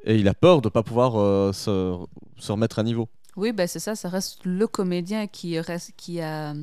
[0.05, 1.97] Et il a peur de ne pas pouvoir se,
[2.37, 3.09] se remettre à niveau.
[3.37, 6.53] Oui, ben c'est ça, ça reste le comédien qui, reste, qui a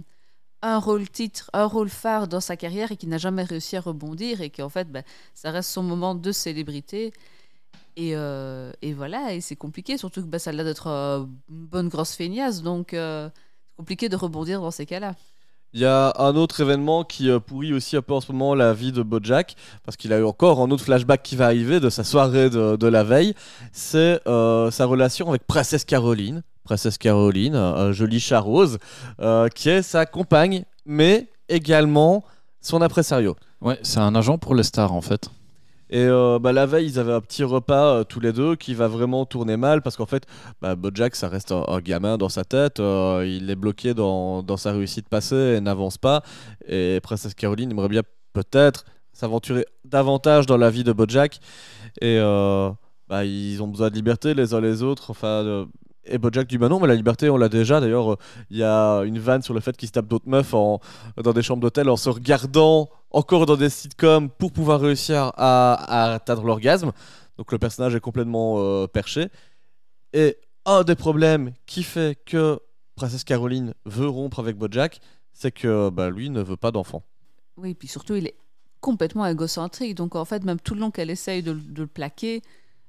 [0.62, 3.80] un rôle titre, un rôle phare dans sa carrière et qui n'a jamais réussi à
[3.80, 7.12] rebondir et qui en fait, ben, ça reste son moment de célébrité.
[7.96, 11.24] Et, euh, et voilà, et c'est compliqué, surtout que ben, ça a l'air d'être euh,
[11.48, 13.30] une bonne grosse feignasse, donc euh,
[13.68, 15.14] c'est compliqué de rebondir dans ces cas-là.
[15.74, 18.54] Il y a un autre événement qui euh, pourrit aussi un peu en ce moment
[18.54, 21.80] la vie de Bojack, parce qu'il a eu encore un autre flashback qui va arriver
[21.80, 23.34] de sa soirée de, la veille.
[23.72, 26.44] C'est euh, sa relation avec Princesse Caroline.
[26.64, 28.78] Princesse Caroline, un, joli chat rose,
[29.20, 32.24] euh, qui est sa compagne, mais également
[32.60, 33.36] son impresario.
[33.60, 35.30] Ouais, c'est un agent pour les stars en fait.
[35.90, 38.74] Et euh, bah, la veille, ils avaient un petit repas euh, tous les deux qui
[38.74, 40.24] va vraiment tourner mal parce qu'en fait,
[40.60, 42.80] bah, Bojack, ça reste un, un gamin dans sa tête.
[42.80, 46.22] euh, il est bloqué dans, dans sa réussite passée et n'avance pas.
[46.66, 51.38] Et Princesse Caroline aimerait bien peut-être s'aventurer davantage dans la vie de Bojack.
[52.00, 52.18] Et
[53.08, 55.10] bah, ils ont besoin de liberté les uns les autres.
[55.10, 55.66] Enfin.
[56.06, 58.16] Et Bojack dit bah non mais la liberté on l'a déjà d'ailleurs
[58.50, 60.80] il y a une vanne sur le fait qu'il se tape d'autres meufs en,
[61.22, 65.74] dans des chambres d'hôtel en se regardant encore dans des sitcoms pour pouvoir réussir à,
[65.74, 66.92] à atteindre l'orgasme.
[67.38, 69.28] Donc le personnage est complètement euh, perché.
[70.12, 70.36] Et
[70.66, 72.58] un des problèmes qui fait que
[72.94, 75.00] Princesse Caroline veut rompre avec Bojack,
[75.32, 77.02] c'est que bah, lui ne veut pas d'enfant.
[77.56, 78.36] Oui, puis surtout, il est
[78.80, 79.94] complètement égocentrique.
[79.94, 82.42] Donc, en fait, même tout le long qu'elle essaye de, le plaquer,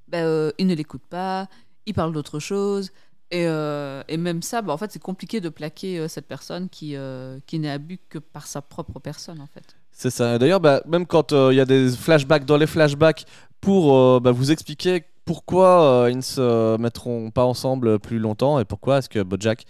[0.08, 1.48] ben, euh, il ne l'écoute pas,
[1.86, 2.92] il parle d'autre chose.
[3.32, 6.70] Et, euh, et même ça, ben, en fait, c'est compliqué de plaquer euh, cette personne
[6.70, 9.76] qui, euh, qui n'est à que par sa propre personne, en fait.
[9.92, 10.38] C'est ça.
[10.38, 13.26] D'ailleurs, bah, même quand il y a des flashbacks dans les flashbacks
[13.62, 18.98] pour bah, vous expliquer pourquoi ils ne se mettront pas ensemble plus longtemps et pourquoi
[18.98, 19.66] est-ce que Bojack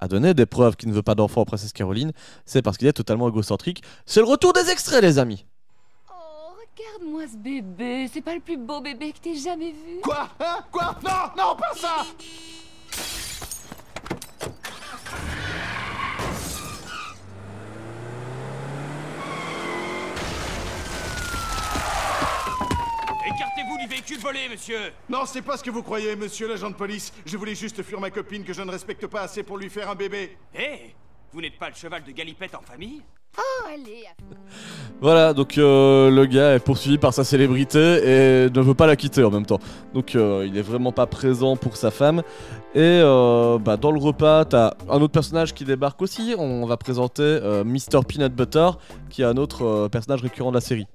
[0.00, 2.12] a donné des preuves qu'il ne veut pas d'enfant à Princesse Caroline,
[2.46, 3.82] c'est parce qu'il est totalement égocentrique.
[4.06, 5.44] C'est le retour des extraits, les amis.
[6.78, 8.08] Regarde-moi ce bébé.
[8.12, 10.00] C'est pas le plus beau bébé que t'aies jamais vu.
[10.02, 12.06] Quoi Hein Quoi Non, non, pas ça
[23.26, 26.74] Écartez-vous du véhicule volé, monsieur Non, c'est pas ce que vous croyez, monsieur l'agent de
[26.76, 27.12] police.
[27.26, 29.90] Je voulais juste fuir ma copine que je ne respecte pas assez pour lui faire
[29.90, 30.36] un bébé.
[30.54, 30.94] Hé
[31.32, 33.02] Vous n'êtes pas le cheval de galipette en famille?
[33.36, 33.42] Oh.
[35.00, 38.96] Voilà, donc euh, le gars est poursuivi par sa célébrité et ne veut pas la
[38.96, 39.60] quitter en même temps.
[39.94, 42.22] Donc euh, il est vraiment pas présent pour sa femme.
[42.74, 46.34] Et euh, bah, dans le repas, t'as un autre personnage qui débarque aussi.
[46.36, 48.00] On va présenter Mr.
[48.06, 48.70] Peanut Butter,
[49.08, 50.86] qui est un autre personnage récurrent de la série.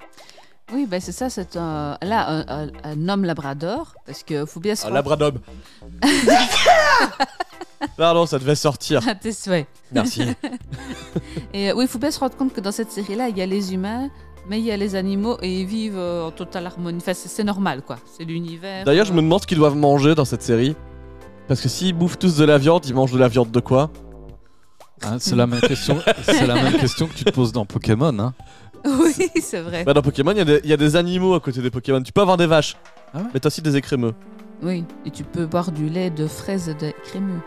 [0.74, 4.60] Oui, ben c'est ça, c'est un, là, un, un- un homme labrador, parce que faut
[4.60, 5.32] bien se Un rendre- labrador.
[7.98, 9.08] Pardon, ça devait sortir.
[9.08, 9.68] à tes souhaits.
[9.92, 10.24] Merci.
[11.54, 13.42] Et euh, oui, il faut bien se rendre compte que dans cette série-là, il y
[13.42, 14.10] a les humains,
[14.50, 16.98] mais il y a les animaux et ils vivent euh, en totale harmonie.
[16.98, 17.98] Enfin, c'est c'est normal, quoi.
[18.18, 18.86] C'est l'univers.
[18.86, 20.76] D'ailleurs, je euh, me demande ce qu'ils doivent manger dans cette série.
[21.48, 23.92] Parce que s'ils bouffent tous de la viande, ils mangent de la viande de quoi?
[25.06, 26.00] Hein, c'est la même question.
[26.24, 28.18] C'est la même question que tu te poses dans Pokémon.
[28.18, 28.34] Hein.
[28.86, 29.84] Oui, c'est vrai.
[29.86, 31.70] Bah dans Pokémon, il y, a des- il y a des animaux à côté des
[31.72, 32.02] Pokémon.
[32.02, 32.76] Tu peux avoir des vaches,
[33.14, 34.14] Ah ouais mais t'as aussi des écrémeux.
[34.62, 37.40] Oui, et tu peux boire du lait de fraises et de crémeux.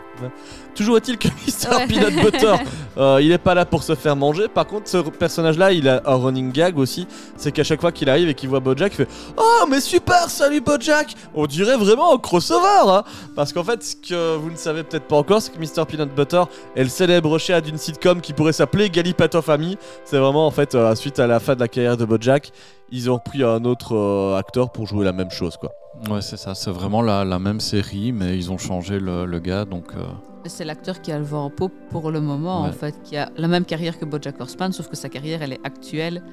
[0.75, 1.75] Toujours est-il que Mr.
[1.75, 1.87] Ouais.
[1.87, 2.53] Peanut Butter,
[2.97, 4.47] euh, il est pas là pour se faire manger.
[4.47, 7.07] Par contre, ce personnage-là, il a un running gag aussi.
[7.35, 10.29] C'est qu'à chaque fois qu'il arrive et qu'il voit Bojack, il fait Oh, mais super,
[10.29, 13.03] salut Bojack On dirait vraiment un crossover hein
[13.35, 15.85] Parce qu'en fait, ce que vous ne savez peut-être pas encore, c'est que Mr.
[15.85, 16.43] Peanut Butter
[16.75, 19.77] est le célèbre chat d'une sitcom qui pourrait s'appeler Gallipat of Family.
[20.05, 22.51] C'est vraiment en fait, euh, suite à la fin de la carrière de Bojack,
[22.91, 25.71] ils ont pris un autre euh, acteur pour jouer la même chose, quoi.
[26.09, 26.55] Ouais, c'est ça.
[26.55, 29.65] C'est vraiment la, la même série, mais ils ont changé le, le gars.
[29.65, 30.05] Donc, euh,
[30.45, 32.69] C'est l'acteur qui a le vent en poupe pour le moment, Ouais.
[32.69, 35.53] en fait, qui a la même carrière que Bojack Horseman, sauf que sa carrière, elle
[35.53, 36.23] est actuelle,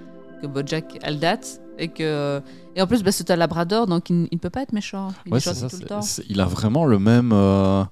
[0.43, 1.61] que Bojack, elle date.
[1.79, 2.41] Et, que...
[2.77, 5.09] et en plus, bah, c'est un labrador, donc il, ne peut pas être méchant.
[5.27, 5.69] Il ouais, est c'est gentil ça.
[5.69, 6.03] tout le c'est- temps.
[6.03, 7.83] c'est- Il a vraiment le même, euh,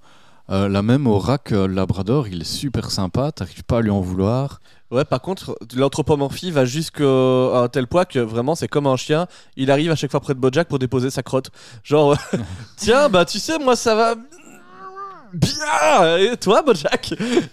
[0.50, 2.28] euh, la même aura que Labrador.
[2.28, 3.32] Il est super sympa.
[3.32, 4.60] T'arrives pas à lui en vouloir.
[4.92, 9.26] Ouais, par contre, l'anthropomorphie va jusqu'à un tel point que vraiment c'est comme un chien.
[9.56, 11.50] Il arrive à chaque fois près de Bojack pour déposer sa crotte.
[11.82, 12.14] Genre,
[12.76, 14.14] tiens, bah tu sais, moi ça va
[15.32, 16.18] bien.
[16.18, 17.12] Et toi, Bojack?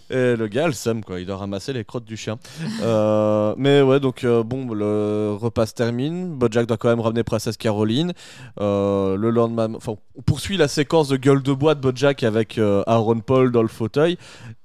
[0.09, 1.19] Et le gars, le seum quoi.
[1.19, 2.37] Il doit ramasser les crottes du chien.
[2.81, 6.35] Euh, mais ouais, donc euh, bon, le repas se termine.
[6.35, 8.13] Bojack doit quand même ramener Princesse Caroline.
[8.59, 12.57] Euh, le lendemain, enfin, on poursuit la séquence de gueule de bois de Bojack avec
[12.57, 14.17] euh, Aaron Paul dans le fauteuil.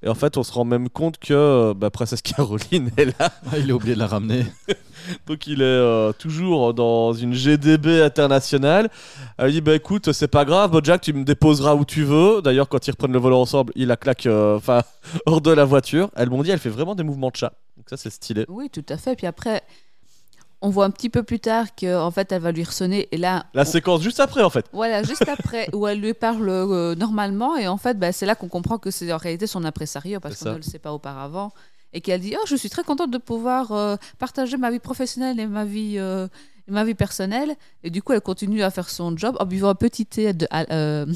[0.04, 3.32] Et en fait, on se rend même compte que euh, bah, Princesse Caroline est là.
[3.50, 4.44] Ah, il a oublié de la ramener.
[5.26, 8.90] Donc il est euh, toujours dans une GDB internationale.
[9.38, 12.40] Elle dit bah écoute c'est pas grave Bojack tu me déposeras où tu veux.
[12.42, 14.82] D'ailleurs quand ils reprennent le volant ensemble il la claque euh, enfin
[15.26, 16.10] hors de la voiture.
[16.16, 17.52] Elle m'ont dit elle fait vraiment des mouvements de chat.
[17.76, 18.46] Donc ça c'est stylé.
[18.48, 19.14] Oui, tout à fait.
[19.14, 19.62] Puis après,
[20.60, 23.08] on voit un petit peu plus tard qu'en fait, elle va lui ressonner.
[23.12, 24.66] Et là, La on- séquence juste après en fait.
[24.72, 28.34] Voilà, juste après, où elle lui parle euh, normalement, et en fait, bah, c'est là
[28.34, 31.52] qu'on comprend que c'est en réalité son impresario, parce qu'on ne le sait pas auparavant,
[31.92, 35.38] et qu'elle dit Oh, je suis très contente de pouvoir euh, partager ma vie professionnelle
[35.38, 36.26] et ma vie, euh,
[36.66, 37.54] et ma vie personnelle.
[37.82, 40.48] Et du coup, elle continue à faire son job en buvant un petit thé de
[40.52, 41.06] euh,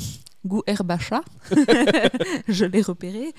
[0.47, 0.63] goût
[1.01, 1.23] chat.
[2.49, 3.33] je l'ai repéré.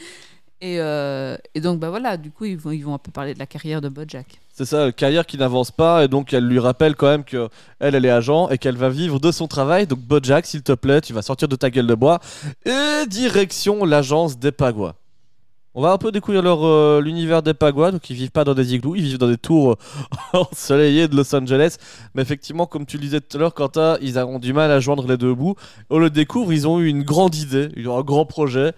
[0.62, 3.46] Et, euh, et donc, bah voilà, du coup, ils vont, un peu parler de la
[3.46, 4.40] carrière de Bojack.
[4.54, 7.48] C'est ça, carrière qui n'avance pas, et donc elle lui rappelle quand même que
[7.80, 9.88] elle, est agent et qu'elle va vivre de son travail.
[9.88, 12.20] Donc Bojack, s'il te plaît, tu vas sortir de ta gueule de bois
[12.66, 14.96] et direction l'agence des Pagua.
[15.76, 17.92] On va un peu découvrir leur euh, l'univers des Pagua.
[17.92, 19.78] Donc ils vivent pas dans des igloos, ils vivent dans des tours
[20.34, 21.78] euh, ensoleillées de Los Angeles.
[22.16, 24.82] Mais effectivement, comme tu le disais tout à l'heure, Quentin, ils ont du mal à
[24.82, 25.56] joindre les deux bouts.
[25.90, 28.74] On le découvre, ils ont eu une grande idée, un grand projet.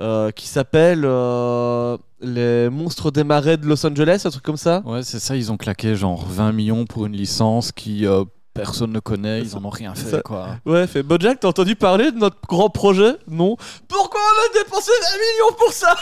[0.00, 4.82] Euh, qui s'appelle euh, les monstres des marais de Los Angeles, un truc comme ça.
[4.84, 8.92] Ouais, c'est ça, ils ont claqué genre 20 millions pour une licence qui euh, personne
[8.92, 10.56] ne connaît, ils en ont rien fait Ça- quoi.
[10.64, 13.16] Ouais, fait Bojack, t'as entendu parler de notre grand projet?
[13.28, 13.56] Non.
[13.88, 15.96] Pourquoi on a dépensé 20 millions pour ça?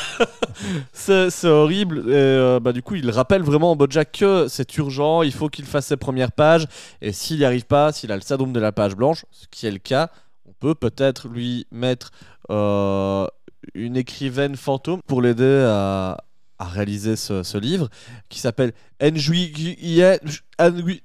[0.93, 2.11] C'est horrible.
[2.13, 5.65] Et bah, du coup, il rappelle vraiment à Bojack que c'est urgent, il faut qu'il
[5.65, 6.67] fasse ses premières pages.
[7.01, 9.67] Et s'il n'y arrive pas, s'il a le syndrome de la page blanche, ce qui
[9.67, 10.09] est le cas,
[10.47, 12.11] on peut peut-être lui mettre
[12.51, 13.27] euh,
[13.75, 16.19] une écrivaine fantôme pour l'aider à,
[16.59, 17.89] à réaliser ce, ce livre
[18.29, 20.19] qui s'appelle Nguyen.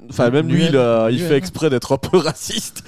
[0.10, 2.84] Enfin, même lui, il, euh, il fait exprès d'être un peu raciste.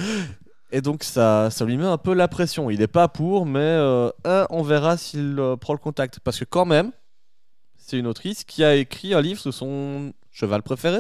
[0.71, 2.69] Et donc, ça, ça lui met un peu la pression.
[2.69, 6.19] Il n'est pas pour, mais euh, un, on verra s'il euh, prend le contact.
[6.19, 6.91] Parce que, quand même,
[7.77, 10.99] c'est une autrice qui a écrit un livre sur son cheval préféré.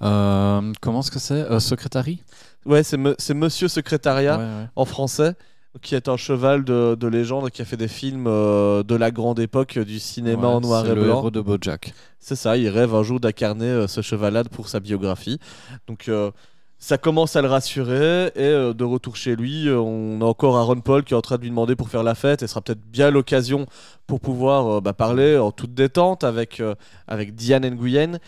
[0.00, 1.60] Comment est-ce que c'est?
[1.60, 2.22] Secrétari?
[2.64, 4.38] Ouais, c'est me- Monsieur Secrétariat.
[4.38, 4.66] Ouais, ouais.
[4.76, 5.34] en français,
[5.82, 9.10] qui est un cheval de, de légende qui a fait des films euh, de la
[9.10, 11.18] grande époque du cinéma Ouais, en noir c'est et le blanc.
[11.18, 11.94] héros de BoJack.
[12.18, 15.38] C'est ça, il rêve un jour d'incarner euh, ce cheval-là pour sa biographie.
[15.86, 16.32] Donc euh,
[16.80, 21.04] ça commence à le rassurer et de retour chez lui, on a encore Aaron Paul
[21.04, 22.80] qui est en train de lui demander pour faire la fête et ce sera peut-être
[22.80, 23.66] bien l'occasion
[24.06, 26.62] pour pouvoir bah, parler en toute détente avec,
[27.06, 28.18] avec Diane Nguyen.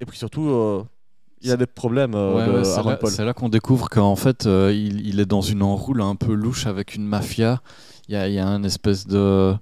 [0.00, 0.86] Et puis surtout,
[1.42, 2.64] il a des problèmes, euh, Ouais, ouais,
[3.10, 6.32] c'est là, qu'on découvre qu'en fait, euh, il, il est dans une enroule un peu
[6.32, 7.60] louche avec une mafia.
[8.08, 9.54] Il y a, y a un espèce de,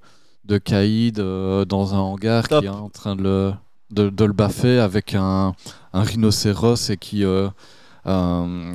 [0.45, 2.61] de caïd euh, dans un hangar Top.
[2.61, 3.53] qui est en train de le,
[3.91, 5.55] de, de le baffer avec un,
[5.93, 7.49] un rhinocéros et qui, euh,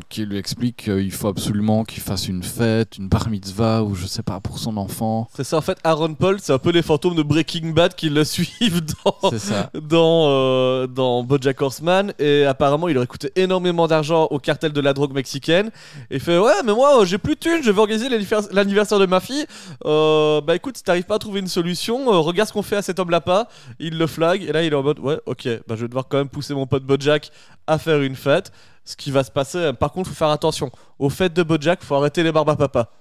[0.09, 4.05] qui lui explique qu'il faut absolument qu'il fasse une fête, une bar mitzvah ou je
[4.07, 5.27] sais pas pour son enfant.
[5.35, 8.09] C'est ça, en fait, Aaron Paul, c'est un peu les fantômes de Breaking Bad qui
[8.09, 9.69] le suivent dans, ça.
[9.81, 12.13] dans, euh, dans Bojack Horseman.
[12.19, 15.69] Et apparemment il aurait coûté énormément d'argent au cartel de la drogue mexicaine.
[16.09, 18.47] Et il fait ouais mais moi euh, j'ai plus de thunes je vais organiser l'annivers-
[18.51, 19.45] l'anniversaire de ma fille.
[19.85, 22.75] Euh, bah écoute si t'arrives pas à trouver une solution euh, regarde ce qu'on fait
[22.77, 23.47] à cet homme là pas.
[23.79, 26.07] Il le flag et là il est en mode ouais ok bah je vais devoir
[26.07, 27.31] quand même pousser mon pote Bojack
[27.67, 28.51] à faire une fête
[28.91, 31.95] ce qui va se passer par contre faut faire attention aux fêtes de Bojack faut
[31.95, 32.91] arrêter les barbes à papa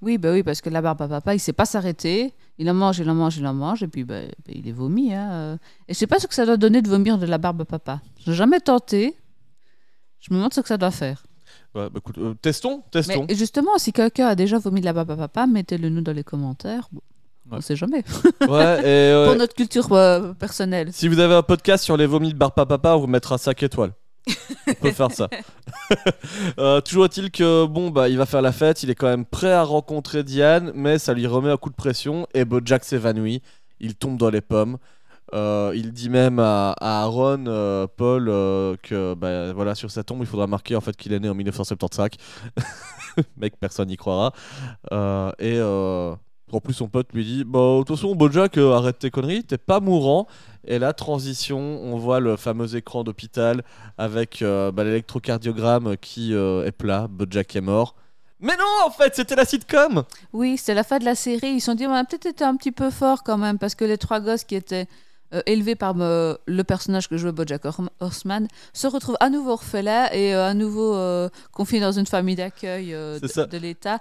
[0.00, 2.32] Oui, bah oui, parce que la barbe à papa, il sait pas s'arrêter.
[2.58, 4.72] Il en mange, il en mange, il en mange, et puis bah, bah, il est
[4.72, 5.12] vomi.
[5.12, 5.58] Hein.
[5.88, 7.64] Et je sais pas ce que ça doit donner de vomir de la barbe à
[7.64, 8.00] papa.
[8.24, 9.16] Je n'ai jamais tenté.
[10.20, 11.24] Je me demande ce que ça doit faire.
[11.74, 14.92] ouais, bah écoute euh, testons testons Mais justement, si quelqu'un a déjà vomi de la
[14.92, 16.88] barbe à papa, mettez-le nous dans les commentaires.
[16.92, 17.00] Bon,
[17.50, 17.60] On Ouais.
[17.62, 18.02] sait jamais.
[18.48, 20.92] ouais et euh, Pour notre culture euh, personnelle.
[20.92, 23.60] Si vous avez un podcast sur les vomis de bar papa, on vous mettra 5
[23.64, 23.92] étoiles.
[24.68, 25.28] On peut faire ça.
[26.58, 29.24] Euh, toujours est-il que bon bah il va faire la fête, il est quand même
[29.24, 33.40] prêt à rencontrer Diane, mais ça lui remet un coup de pression et Bojack s'évanouit,
[33.78, 34.78] il tombe dans les pommes.
[35.32, 38.26] Euh, il dit même à, Aaron euh, Paul
[38.82, 41.34] que bah, voilà sur sa tombe il faudra marquer en fait qu'il est né en
[41.34, 42.08] 1975.
[43.36, 44.32] Mec personne n'y croira.
[45.38, 45.60] Et
[46.52, 49.44] en plus son pote lui dit bah de toute façon Bojack euh, arrête tes conneries,
[49.44, 50.26] t'es pas mourant.
[50.68, 53.62] Et là, transition, on voit le fameux écran d'hôpital
[53.98, 57.94] avec euh, bah, l'électrocardiogramme qui euh, est plat, Bojack est mort.
[58.40, 61.52] Mais non, en fait, c'était la sitcom Oui, c'était la fin de la série.
[61.52, 63.74] Ils se sont dit, on a peut-être été un petit peu fort quand même, parce
[63.74, 64.86] que les trois gosses qui étaient
[65.34, 69.52] euh, élevés par euh, le personnage que jouait Bojack Hor- Horseman se retrouvent à nouveau
[69.52, 70.96] orphelins et euh, à nouveau
[71.52, 74.00] confiés dans une famille d'accueil de l'État.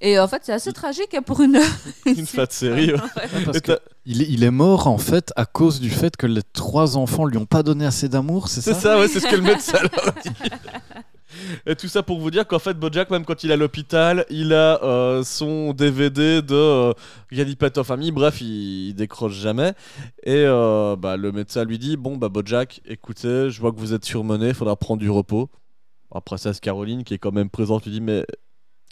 [0.00, 1.58] Et en fait, c'est assez tragique hein, pour une,
[2.06, 3.00] Une de série, ouais.
[3.44, 6.26] Parce Et que il, est- il est mort en fait à cause du fait que
[6.26, 9.20] les trois enfants lui ont pas donné assez d'amour, c'est C'est ça ça, ouais, c'est
[9.20, 10.30] ce que le médecin leur dit.
[11.66, 14.24] Et tout ça pour vous dire qu'en fait, Bojack, même quand il est à l'hôpital,
[14.30, 16.92] il a euh, son DVD de euh,
[17.32, 18.12] Galipette en famille.
[18.12, 19.72] Bref, il, il décroche jamais.
[20.22, 23.94] Et euh, bah, le médecin lui dit Bon, bah, Bojack, écoutez, je vois que vous
[23.94, 25.50] êtes surmené, il faudra prendre du repos.
[26.14, 28.24] Après ça, c'est Caroline qui est quand même présente, lui dit Mais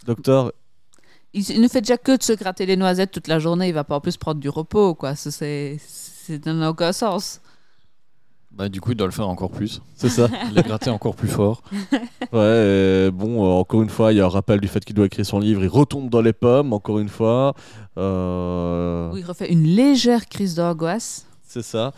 [0.05, 0.51] docteur,
[1.33, 3.67] il, il ne fait déjà que de se gratter les noisettes toute la journée.
[3.69, 5.15] Il va pas en plus prendre du repos, quoi.
[5.15, 7.41] Ça, C'est, c'est ça n'a aucun sens.
[8.55, 9.81] Bah du coup il doit le faire encore plus.
[9.95, 10.27] c'est ça.
[10.51, 11.63] Il est gratté encore plus fort.
[12.31, 14.95] Ouais, et bon, euh, encore une fois, il y a un rappel du fait qu'il
[14.95, 15.63] doit écrire son livre.
[15.63, 17.55] Il retombe dans les pommes, encore une fois.
[17.97, 21.25] Euh, Où il refait une légère crise d'angoisse.
[21.41, 21.93] C'est ça.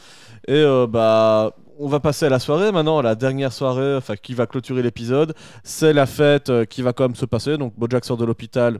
[0.48, 4.16] Et euh, bah, on va passer à la soirée maintenant, à la dernière soirée, enfin
[4.16, 5.34] qui va clôturer l'épisode.
[5.66, 7.58] C'est la fête euh, qui va quand même se passer.
[7.58, 8.80] Donc Bojack sort de l'hôpital,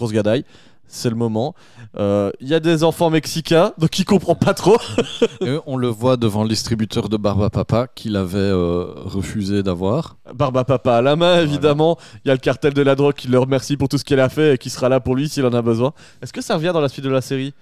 [0.00, 0.44] grosse gadaille.
[0.92, 1.54] c'est le moment.
[1.98, 4.76] Euh, Il y a des enfants mexicains, donc il comprend pas trop.
[5.42, 10.16] Et on le voit devant le distributeur de Barba Papa qu'il avait euh, refusé d'avoir.
[10.34, 11.96] Barba Papa à la main, évidemment.
[12.24, 14.18] Il y a le cartel de la drogue qui le remercie pour tout ce qu'il
[14.20, 15.92] a fait et qui sera là pour lui s'il en a besoin.
[16.22, 17.52] Est-ce que ça revient dans la suite de la série?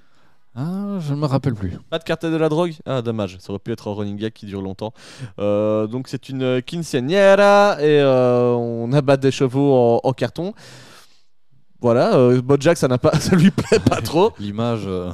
[0.56, 1.78] Ah, je ne me rappelle plus.
[1.90, 2.74] Pas de cartel de la drogue?
[2.86, 3.36] Ah, dommage.
[3.40, 4.92] Ça aurait pu être un running gag qui dure longtemps.
[5.38, 10.54] Euh, donc, c'est une quinceañera et euh, on abat des chevaux en, en carton.
[11.80, 14.32] Voilà, euh, Bojack, ça, n'a pas, ça lui plaît pas trop.
[14.38, 14.82] L'image.
[14.86, 15.10] euh,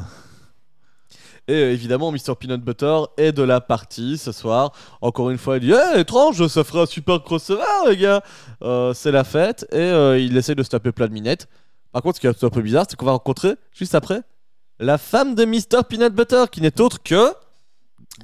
[1.47, 2.35] Et euh, évidemment, Mr.
[2.41, 4.73] Peanut Butter est de la partie ce soir.
[5.03, 8.23] Encore une fois, il dit Hey, étrange, ça ferait un super crossover, les gars
[8.63, 9.67] Euh, C'est la fête.
[9.73, 11.49] Et euh, il essaie de se taper plein de minettes.
[11.93, 14.23] Par contre, ce qui est un peu bizarre, c'est qu'on va rencontrer, juste après,
[14.81, 15.85] la femme de Mr.
[15.89, 17.31] Peanut Butter, qui n'est autre que.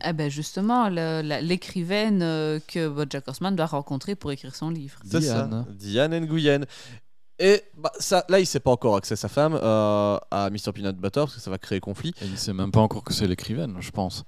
[0.05, 4.71] Eh ben justement, le- la- l'écrivaine euh, que Bojack Horseman doit rencontrer pour écrire son
[4.71, 4.99] livre.
[5.05, 5.67] C'est ça, Diane.
[5.71, 6.65] Diane Nguyen.
[7.43, 10.73] Et bah, ça, là, il sait pas encore accès sa femme euh, à Mr.
[10.75, 12.13] Peanut Butter, parce que ça va créer conflit.
[12.21, 14.25] et il sait même pas encore que c'est l'écrivaine, je pense.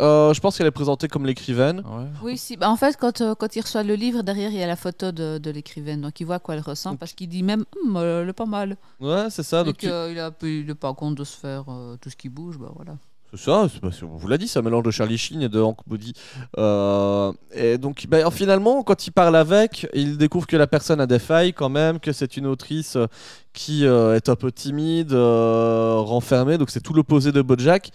[0.00, 1.80] Euh, je pense qu'elle est présentée comme l'écrivaine.
[1.80, 2.06] Ouais.
[2.22, 2.56] Oui, si.
[2.56, 4.76] Bah, en fait, quand, euh, quand il reçoit le livre, derrière, il y a la
[4.76, 6.00] photo de, de l'écrivaine.
[6.00, 8.46] Donc, il voit à quoi elle ressemble parce qu'il dit même, Hum, elle est pas
[8.46, 8.76] mal.
[9.00, 9.60] Ouais, c'est ça.
[9.62, 12.28] Et Donc, tu- a, il n'est pas compte de se faire euh, tout ce qui
[12.28, 12.58] bouge.
[12.58, 12.96] Bah, voilà.
[13.34, 13.66] C'est ça,
[14.02, 16.12] on vous l'a dit, c'est un mélange de Charlie Sheen et de Hank Body.
[16.58, 21.06] Euh, et donc, ben, finalement, quand il parle avec, il découvre que la personne a
[21.06, 23.06] des failles quand même, que c'est une autrice euh,
[23.54, 27.90] qui euh, est un peu timide, renfermée, donc c'est tout l'opposé de Bojack.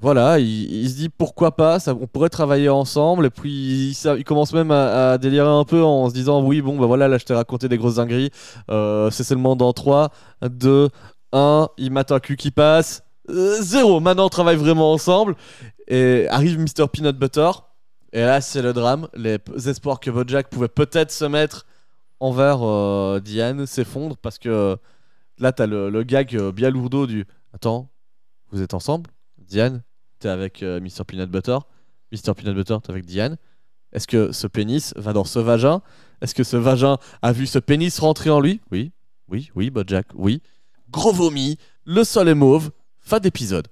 [0.00, 4.70] Voilà, il, se dit pourquoi pas, on pourrait travailler ensemble, et puis il, commence même
[4.70, 7.68] à, délirer un peu en se disant oui, bon, bah voilà, là je t'ai raconté
[7.68, 8.30] des grosses dingueries,
[8.68, 10.10] c'est seulement dans 3,
[10.42, 10.90] 2,
[11.32, 14.00] 1, il mate un cul qui passe, euh, zéro.
[14.00, 15.36] Maintenant, on travaille vraiment ensemble.
[15.86, 16.86] Et arrive Mr.
[16.92, 17.50] Peanut Butter.
[18.12, 19.08] Et là, c'est le drame.
[19.14, 19.38] Les
[19.68, 21.66] espoirs que Bojack pouvait peut-être se mettre
[22.20, 24.76] envers euh, Diane s'effondrent parce que euh,
[25.38, 27.90] là, t'as le, le gag bien lourdeau du Attends,
[28.50, 29.10] vous êtes ensemble?
[29.38, 29.82] Diane,
[30.18, 31.04] t'es avec euh, Mr.
[31.06, 31.58] Peanut Butter.
[32.12, 32.34] Mr.
[32.34, 33.36] Peanut Butter, t'es avec Diane.
[33.92, 35.80] Est-ce que ce pénis va dans ce vagin?
[36.20, 38.60] Est-ce que ce vagin a vu ce pénis rentrer en lui?
[38.70, 38.92] Oui,
[39.28, 40.42] oui, oui, Bojack, oui.
[40.90, 42.70] Gros vomi, le sol est mauve,
[43.08, 43.66] fin d'épisode.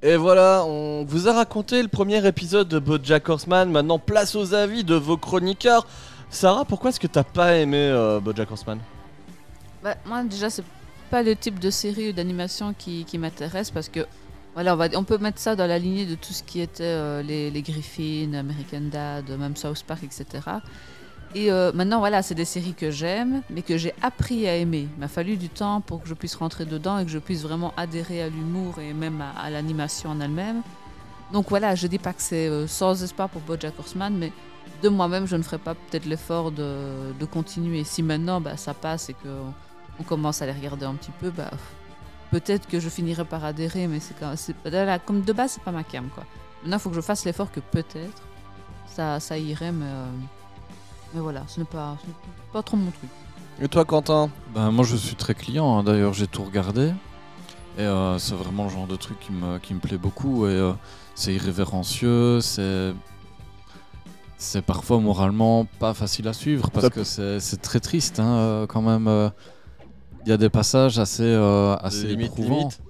[0.00, 3.68] Et voilà, on vous a raconté le premier épisode de BoJack Horseman.
[3.70, 5.88] Maintenant, place aux avis de vos chroniqueurs.
[6.30, 8.78] Sarah, pourquoi est-ce que t'as pas aimé euh, BoJack Horseman?
[9.82, 10.64] Bah, moi, déjà, c'est
[11.10, 14.06] pas le type de série ou d'animation qui, m'intéresse parce que,
[14.54, 17.62] on peut mettre ça dans la lignée de tout ce qui était euh, les, les
[17.62, 20.42] Griffins, American Dad, même South Park, etc.
[21.34, 24.88] Et euh, maintenant, voilà, c'est des séries que j'aime, mais que j'ai appris à aimer.
[24.96, 27.42] Il m'a fallu du temps pour que je puisse rentrer dedans et que je puisse
[27.42, 30.62] vraiment adhérer à l'humour et même à, l'animation en elle-même.
[31.32, 34.32] Donc voilà, je dis pas que c'est euh, sans espoir pour BoJack Horseman, mais
[34.82, 37.84] de moi-même, je ne ferai pas peut-être l'effort de, continuer.
[37.84, 39.28] Si maintenant, bah, ça passe et que
[39.98, 41.50] on commence à les regarder un petit peu, bah,
[42.30, 44.14] peut-être que je finirai par adhérer, mais c'est
[45.06, 46.24] comme de base, c'est pas ma cam quoi.
[46.62, 48.22] Maintenant, il faut que je fasse l'effort que peut-être
[48.86, 50.06] ça, ça irait, mais, euh,
[51.14, 52.14] mais voilà, ce n'est pas, ce n'est
[52.52, 53.10] pas trop mon truc.
[53.62, 54.30] Et toi, Quentin?
[54.54, 55.78] Ben, moi, je suis très client.
[55.78, 55.82] hein.
[55.84, 56.92] D'ailleurs, j'ai tout regardé.
[57.78, 60.46] Et euh, c'est vraiment le genre de truc qui me, qui me plaît beaucoup.
[60.46, 60.72] Et euh,
[61.14, 62.40] c'est irrévérencieux.
[62.40, 62.92] C'est.
[64.38, 68.66] C'est parfois moralement pas facile à suivre parce que c'est c'est très triste hein, euh,
[68.66, 69.30] quand même.
[70.26, 72.58] Il y a des passages assez, euh, assez Limite, éprouvants.
[72.58, 72.80] limite.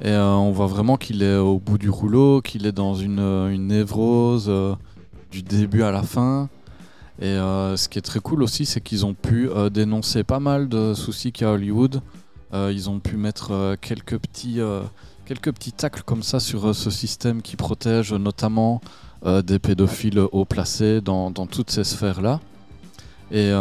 [0.00, 3.18] Et euh, on voit vraiment qu'il est au bout du rouleau, qu'il est dans une,
[3.18, 4.76] une névrose euh,
[5.32, 6.48] du début à la fin.
[7.20, 10.40] Et euh, ce qui est très cool aussi, c'est qu'ils ont pu euh, dénoncer pas
[10.40, 12.00] mal de soucis qu'il y a à Hollywood.
[12.52, 14.60] Euh, ils ont pu mettre quelques petits,
[15.24, 18.80] quelques petits tacles comme ça sur ce système qui protège notamment
[19.24, 22.40] des pédophiles haut placés dans, dans toutes ces sphères-là.
[23.30, 23.52] Et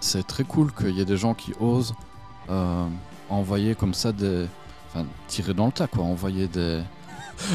[0.00, 1.94] c'est très cool qu'il y ait des gens qui osent
[3.28, 4.46] envoyer comme ça des.
[4.88, 6.04] Enfin, tirer dans le tas, quoi.
[6.04, 6.82] Envoyer des.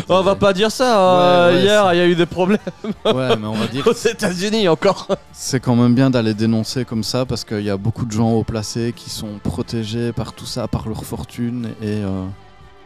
[0.08, 1.50] Oh, On va pas dire ça.
[1.50, 2.60] Ouais, ouais, hier, il y a eu des problèmes
[3.06, 5.08] Ouais, mais on va dire aux États-Unis encore.
[5.32, 8.32] C'est quand même bien d'aller dénoncer comme ça parce qu'il y a beaucoup de gens
[8.32, 11.70] haut placés qui sont protégés par tout ça, par leur fortune.
[11.82, 12.26] Et euh,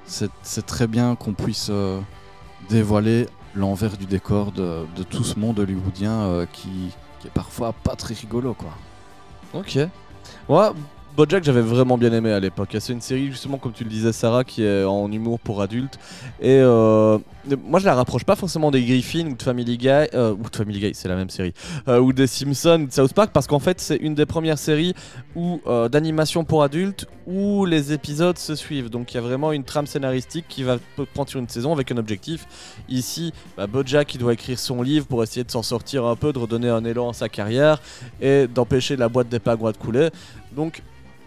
[0.06, 2.00] c'est c'est très bien qu'on puisse euh,
[2.70, 6.70] dévoiler l'envers du décor de, de tout ce monde hollywoodien euh, qui,
[7.20, 8.54] qui est parfois pas très rigolo.
[8.54, 8.72] quoi.
[9.54, 9.78] Ok.
[10.50, 10.68] Ouais,
[11.16, 12.76] Bojack, j'avais vraiment bien aimé à l'époque.
[12.78, 15.98] C'est une série, justement, comme tu le disais, Sarah, qui est en humour pour adultes.
[16.42, 17.18] Et euh,
[17.66, 20.56] moi, je la rapproche pas forcément des Griffins ou de Family Guy, euh, ou de
[20.56, 21.54] Family Guy, c'est la même série,
[21.88, 24.58] euh, ou des Simpsons, ou de South Park, parce qu'en fait, c'est une des premières
[24.58, 24.94] séries
[25.90, 28.90] d'animation pour adultes où les épisodes se suivent.
[28.90, 30.80] Donc, il y a vraiment une trame scénaristique qui va
[31.14, 32.46] prendre sur une saison avec un objectif.
[32.90, 36.34] Ici, bah, Bojack, il doit écrire son livre pour essayer de s'en sortir un peu,
[36.34, 37.82] de redonner un élan à sa carrière
[38.20, 40.10] et d'empêcher la boîte des pingouins de couler.
[40.54, 40.82] Donc,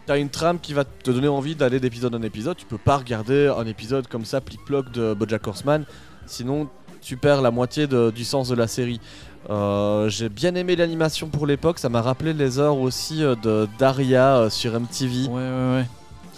[0.09, 2.56] T'as une trame qui va te donner envie d'aller d'épisode en épisode.
[2.56, 5.84] Tu peux pas regarder un épisode comme ça, plic-ploc de Bojack Horseman.
[6.24, 6.66] Sinon,
[7.02, 9.02] tu perds la moitié de- du sens de la série.
[9.50, 11.78] Euh, J'ai bien aimé l'animation pour l'époque.
[11.78, 15.26] Ça m'a rappelé les heures aussi euh, de Daria euh, sur MTV.
[15.28, 15.40] Ouais, ouais,
[15.76, 15.86] ouais.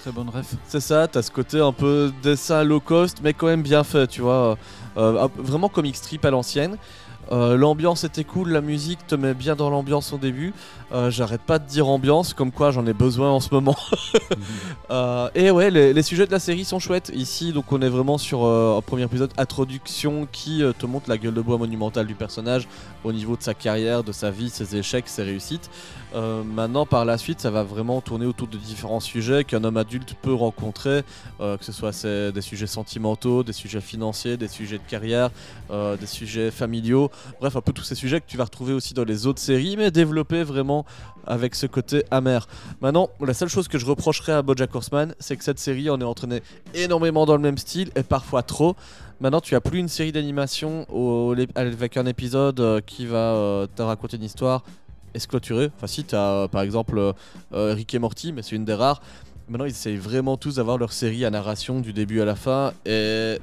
[0.02, 0.52] Très bonne ref.
[0.66, 4.08] C'est ça, t'as ce côté un peu dessin low cost, mais quand même bien fait,
[4.08, 4.58] tu vois.
[4.96, 6.76] Euh, vraiment comic strip à l'ancienne.
[7.32, 10.52] Euh, l'ambiance était cool, la musique te met bien dans l'ambiance au début.
[10.92, 13.76] Euh, J'arrête pas de dire ambiance, comme quoi j'en ai besoin en ce moment.
[14.90, 17.12] Euh, et ouais, les, les sujets de la série sont chouettes.
[17.14, 21.34] Ici, donc on est vraiment sur un premier épisode introduction qui te montre la gueule
[21.34, 22.66] de bois monumentale du personnage
[23.04, 25.70] au niveau de sa carrière, de sa vie, ses échecs, ses réussites.
[26.14, 29.76] Euh, maintenant, par la suite, ça va vraiment tourner autour de différents sujets qu'un homme
[29.76, 31.02] adulte peut rencontrer,
[31.40, 35.30] euh, que ce soit des sujets sentimentaux, des sujets financiers, des sujets de carrière,
[35.70, 37.10] euh, des sujets familiaux.
[37.40, 39.76] Bref, un peu tous ces sujets que tu vas retrouver aussi dans les autres séries,
[39.76, 40.84] mais développés vraiment
[41.26, 42.48] avec ce côté amer.
[42.80, 46.00] Maintenant, la seule chose que je reprocherais à Bojack Horseman, c'est que cette série en
[46.00, 46.42] est entraînée
[46.74, 48.74] énormément dans le même style et parfois trop.
[49.20, 50.86] Maintenant, tu as plus une série d'animation
[51.54, 54.64] avec un épisode qui va te raconter une histoire
[55.14, 55.70] et se clôturer.
[55.76, 57.12] Enfin, si, tu as par exemple euh,
[57.52, 59.00] euh, Rick et Morty, mais c'est une des rares.
[59.48, 62.72] Maintenant, ils essayent vraiment tous d'avoir leur série à narration du début à la fin
[62.86, 63.38] et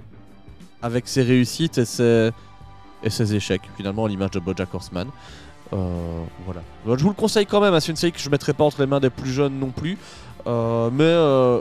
[0.81, 2.31] avec ses réussites et ses,
[3.03, 5.09] et ses échecs, finalement, à l'image de Bojack Horseman.
[5.73, 6.61] Euh, voilà.
[6.85, 8.79] Je vous le conseille quand même, hein, c'est une série que je mettrai pas entre
[8.81, 9.97] les mains des plus jeunes non plus.
[10.45, 11.59] Euh, mais euh,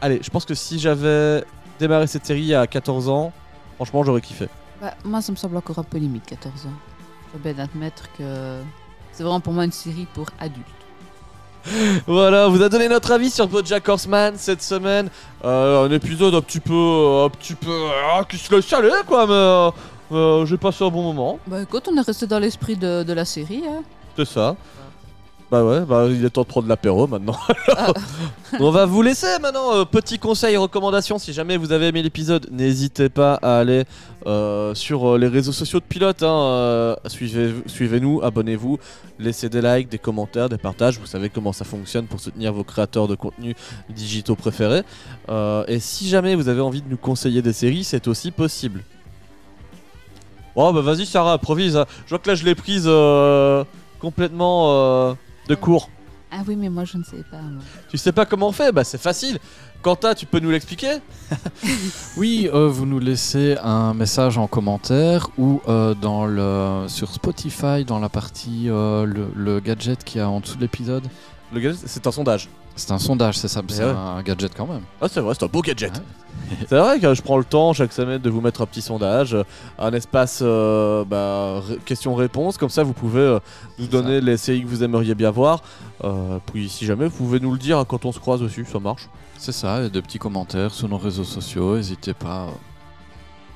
[0.00, 1.44] allez, je pense que si j'avais
[1.78, 3.32] démarré cette série à 14 ans,
[3.76, 4.48] franchement, j'aurais kiffé.
[4.80, 6.70] Bah, moi, ça me semble encore un peu limite, 14 ans.
[7.34, 8.60] Je bien admettre que
[9.16, 10.66] c'est vraiment pour moi une série pour adultes.
[12.06, 15.08] Voilà, on vous a donné notre avis sur Bojack Horseman cette semaine.
[15.44, 19.26] Euh, un épisode un petit peu, un petit peu, ah, qui se laisse aller quoi,
[19.26, 19.70] mais euh,
[20.12, 21.38] euh, j'ai passé un bon moment.
[21.46, 23.64] Bah écoute, on est resté dans l'esprit de, de la série.
[23.66, 23.82] Hein.
[24.16, 24.54] C'est ça.
[25.48, 27.36] Bah ouais, bah il est temps de prendre l'apéro maintenant.
[28.58, 29.76] On va vous laisser maintenant.
[29.76, 33.84] Euh, petit conseil, recommandation, si jamais vous avez aimé l'épisode, n'hésitez pas à aller
[34.26, 36.24] euh, sur euh, les réseaux sociaux de Pilote.
[36.24, 38.80] hein, suivez, suivez-nous, abonnez-vous,
[39.20, 40.98] laissez des likes, des commentaires, des partages.
[40.98, 43.54] Vous savez comment ça fonctionne pour soutenir vos créateurs de contenu
[43.88, 44.82] digitaux préférés.
[45.68, 48.82] Et si jamais vous avez envie de nous conseiller des séries, c'est aussi possible.
[50.56, 51.76] Oh bah vas-y Sarah, improvise.
[51.76, 51.86] hein.
[52.06, 52.90] Je vois que là je l'ai prise
[54.00, 55.14] complètement
[55.48, 55.90] de court.
[56.32, 57.40] Ah oui, mais moi je ne sais pas.
[57.40, 57.62] moi.
[57.88, 58.72] Tu sais pas comment on fait?
[58.72, 59.38] Bah c'est facile.
[59.82, 60.98] Quentin, tu peux nous l'expliquer?
[62.16, 67.84] Oui, euh, vous nous laissez un message en commentaire ou euh, dans le, sur Spotify,
[67.84, 71.04] dans la partie euh, le, le gadget qui a en dessous de l'épisode.
[71.52, 72.48] Le gadget, c'est un sondage.
[72.76, 73.90] C'est un sondage, c'est ça, c'est ouais.
[73.90, 74.82] un gadget quand même.
[75.00, 75.92] Ah c'est vrai, c'est un beau gadget.
[75.96, 76.56] Ouais.
[76.68, 79.36] C'est vrai que je prends le temps chaque semaine de vous mettre un petit sondage,
[79.78, 83.38] un espace euh, bah, ré- questions-réponses, comme ça vous pouvez euh,
[83.78, 85.62] nous donner les séries que vous aimeriez bien voir.
[86.04, 88.66] Euh, puis si jamais vous pouvez nous le dire hein, quand on se croise dessus,
[88.70, 89.08] ça marche.
[89.38, 92.48] C'est ça, et de petits commentaires sur nos réseaux sociaux, n'hésitez pas.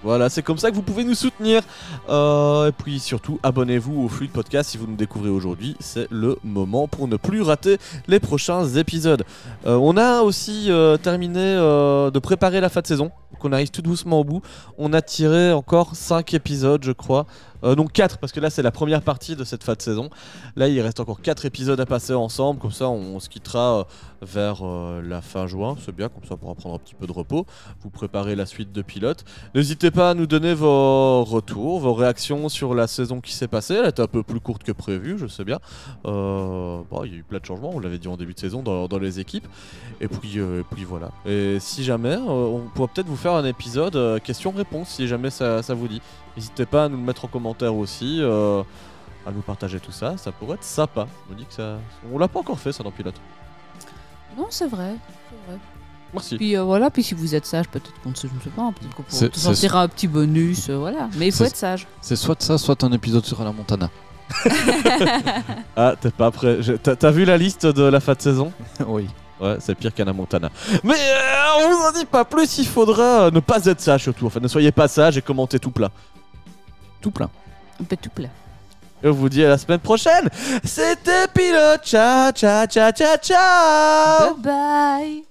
[0.03, 1.63] Voilà, c'est comme ça que vous pouvez nous soutenir.
[2.09, 5.77] Euh, et puis surtout, abonnez-vous au flux podcast si vous nous découvrez aujourd'hui.
[5.79, 7.77] C'est le moment pour ne plus rater
[8.09, 9.25] les prochains épisodes.
[9.67, 13.11] Euh, on a aussi euh, terminé de préparer la fin de saison.
[13.33, 14.41] Donc on arrive tout doucement au bout.
[14.79, 17.27] On a tiré encore 5 épisodes, je crois.
[17.65, 20.11] Euh, donc 4, parce que là c'est la première partie de cette fin de saison.
[20.57, 22.61] Là il reste encore 4 épisodes à passer ensemble.
[22.61, 23.85] Comme ça on, se quittera euh,
[24.23, 25.77] vers euh, la fin juin.
[25.85, 27.47] C'est bien, comme ça on pourra prendre un petit peu de repos.
[27.83, 29.25] Vous préparez la suite de pilote.
[29.55, 33.75] N'hésitez pas à nous donner vos retours, vos réactions sur la saison qui s'est passée.
[33.75, 35.59] Elle était un peu plus courte que prévu, je sais bien.
[36.07, 38.41] Euh, bon, il y a eu plein de changements, on l'avait dit en début de
[38.41, 39.47] saison dans, les équipes.
[40.01, 41.11] Et puis, et puis voilà.
[41.25, 45.89] Et si jamais, on pourrait peut-être vous faire un épisode question-réponse si jamais ça vous
[45.89, 46.03] dit.
[46.37, 48.19] N'hésitez pas à nous le mettre en commentaire aussi.
[48.21, 48.63] euh,
[49.27, 51.07] à nous partager tout ça, ça pourrait être sympa.
[51.29, 51.77] Me dis que ça.
[52.13, 53.17] On l'a pas encore fait ça dans Pilote.
[54.37, 54.95] Non, c'est vrai.
[55.29, 55.61] c'est vrai.
[56.15, 56.37] Merci.
[56.39, 58.49] Puis euh, voilà, puis si vous êtes sage, peut-être qu'on ne sait, je ne sais
[58.51, 61.09] pas, peut-être qu'on pourra sortira un petit bonus, euh, voilà.
[61.19, 61.87] Mais il faut être sage.
[62.01, 63.91] C'est soit ça, soit un épisode sur la Montana.
[65.77, 66.63] Ah, t'es pas prêt.
[66.63, 68.53] Je- T'as vu la liste de la fin de saison?
[68.87, 69.07] Oui.
[69.41, 70.51] Ouais, c'est pire qu'Anna Montana.
[70.85, 74.27] Mais euh, on vous en dit pas plus, il faudra ne pas être sage surtout.
[74.27, 75.91] Enfin, ne soyez pas sage et commentez tout plat.
[77.01, 77.31] Tout plein.
[77.81, 78.29] Un peu tout plat.
[79.03, 80.29] Et on vous dit à la semaine prochaine.
[80.63, 81.83] C'était Pilote.
[81.85, 84.35] Ciao, ciao, ciao, ciao, ciao.
[84.35, 85.30] Bye bye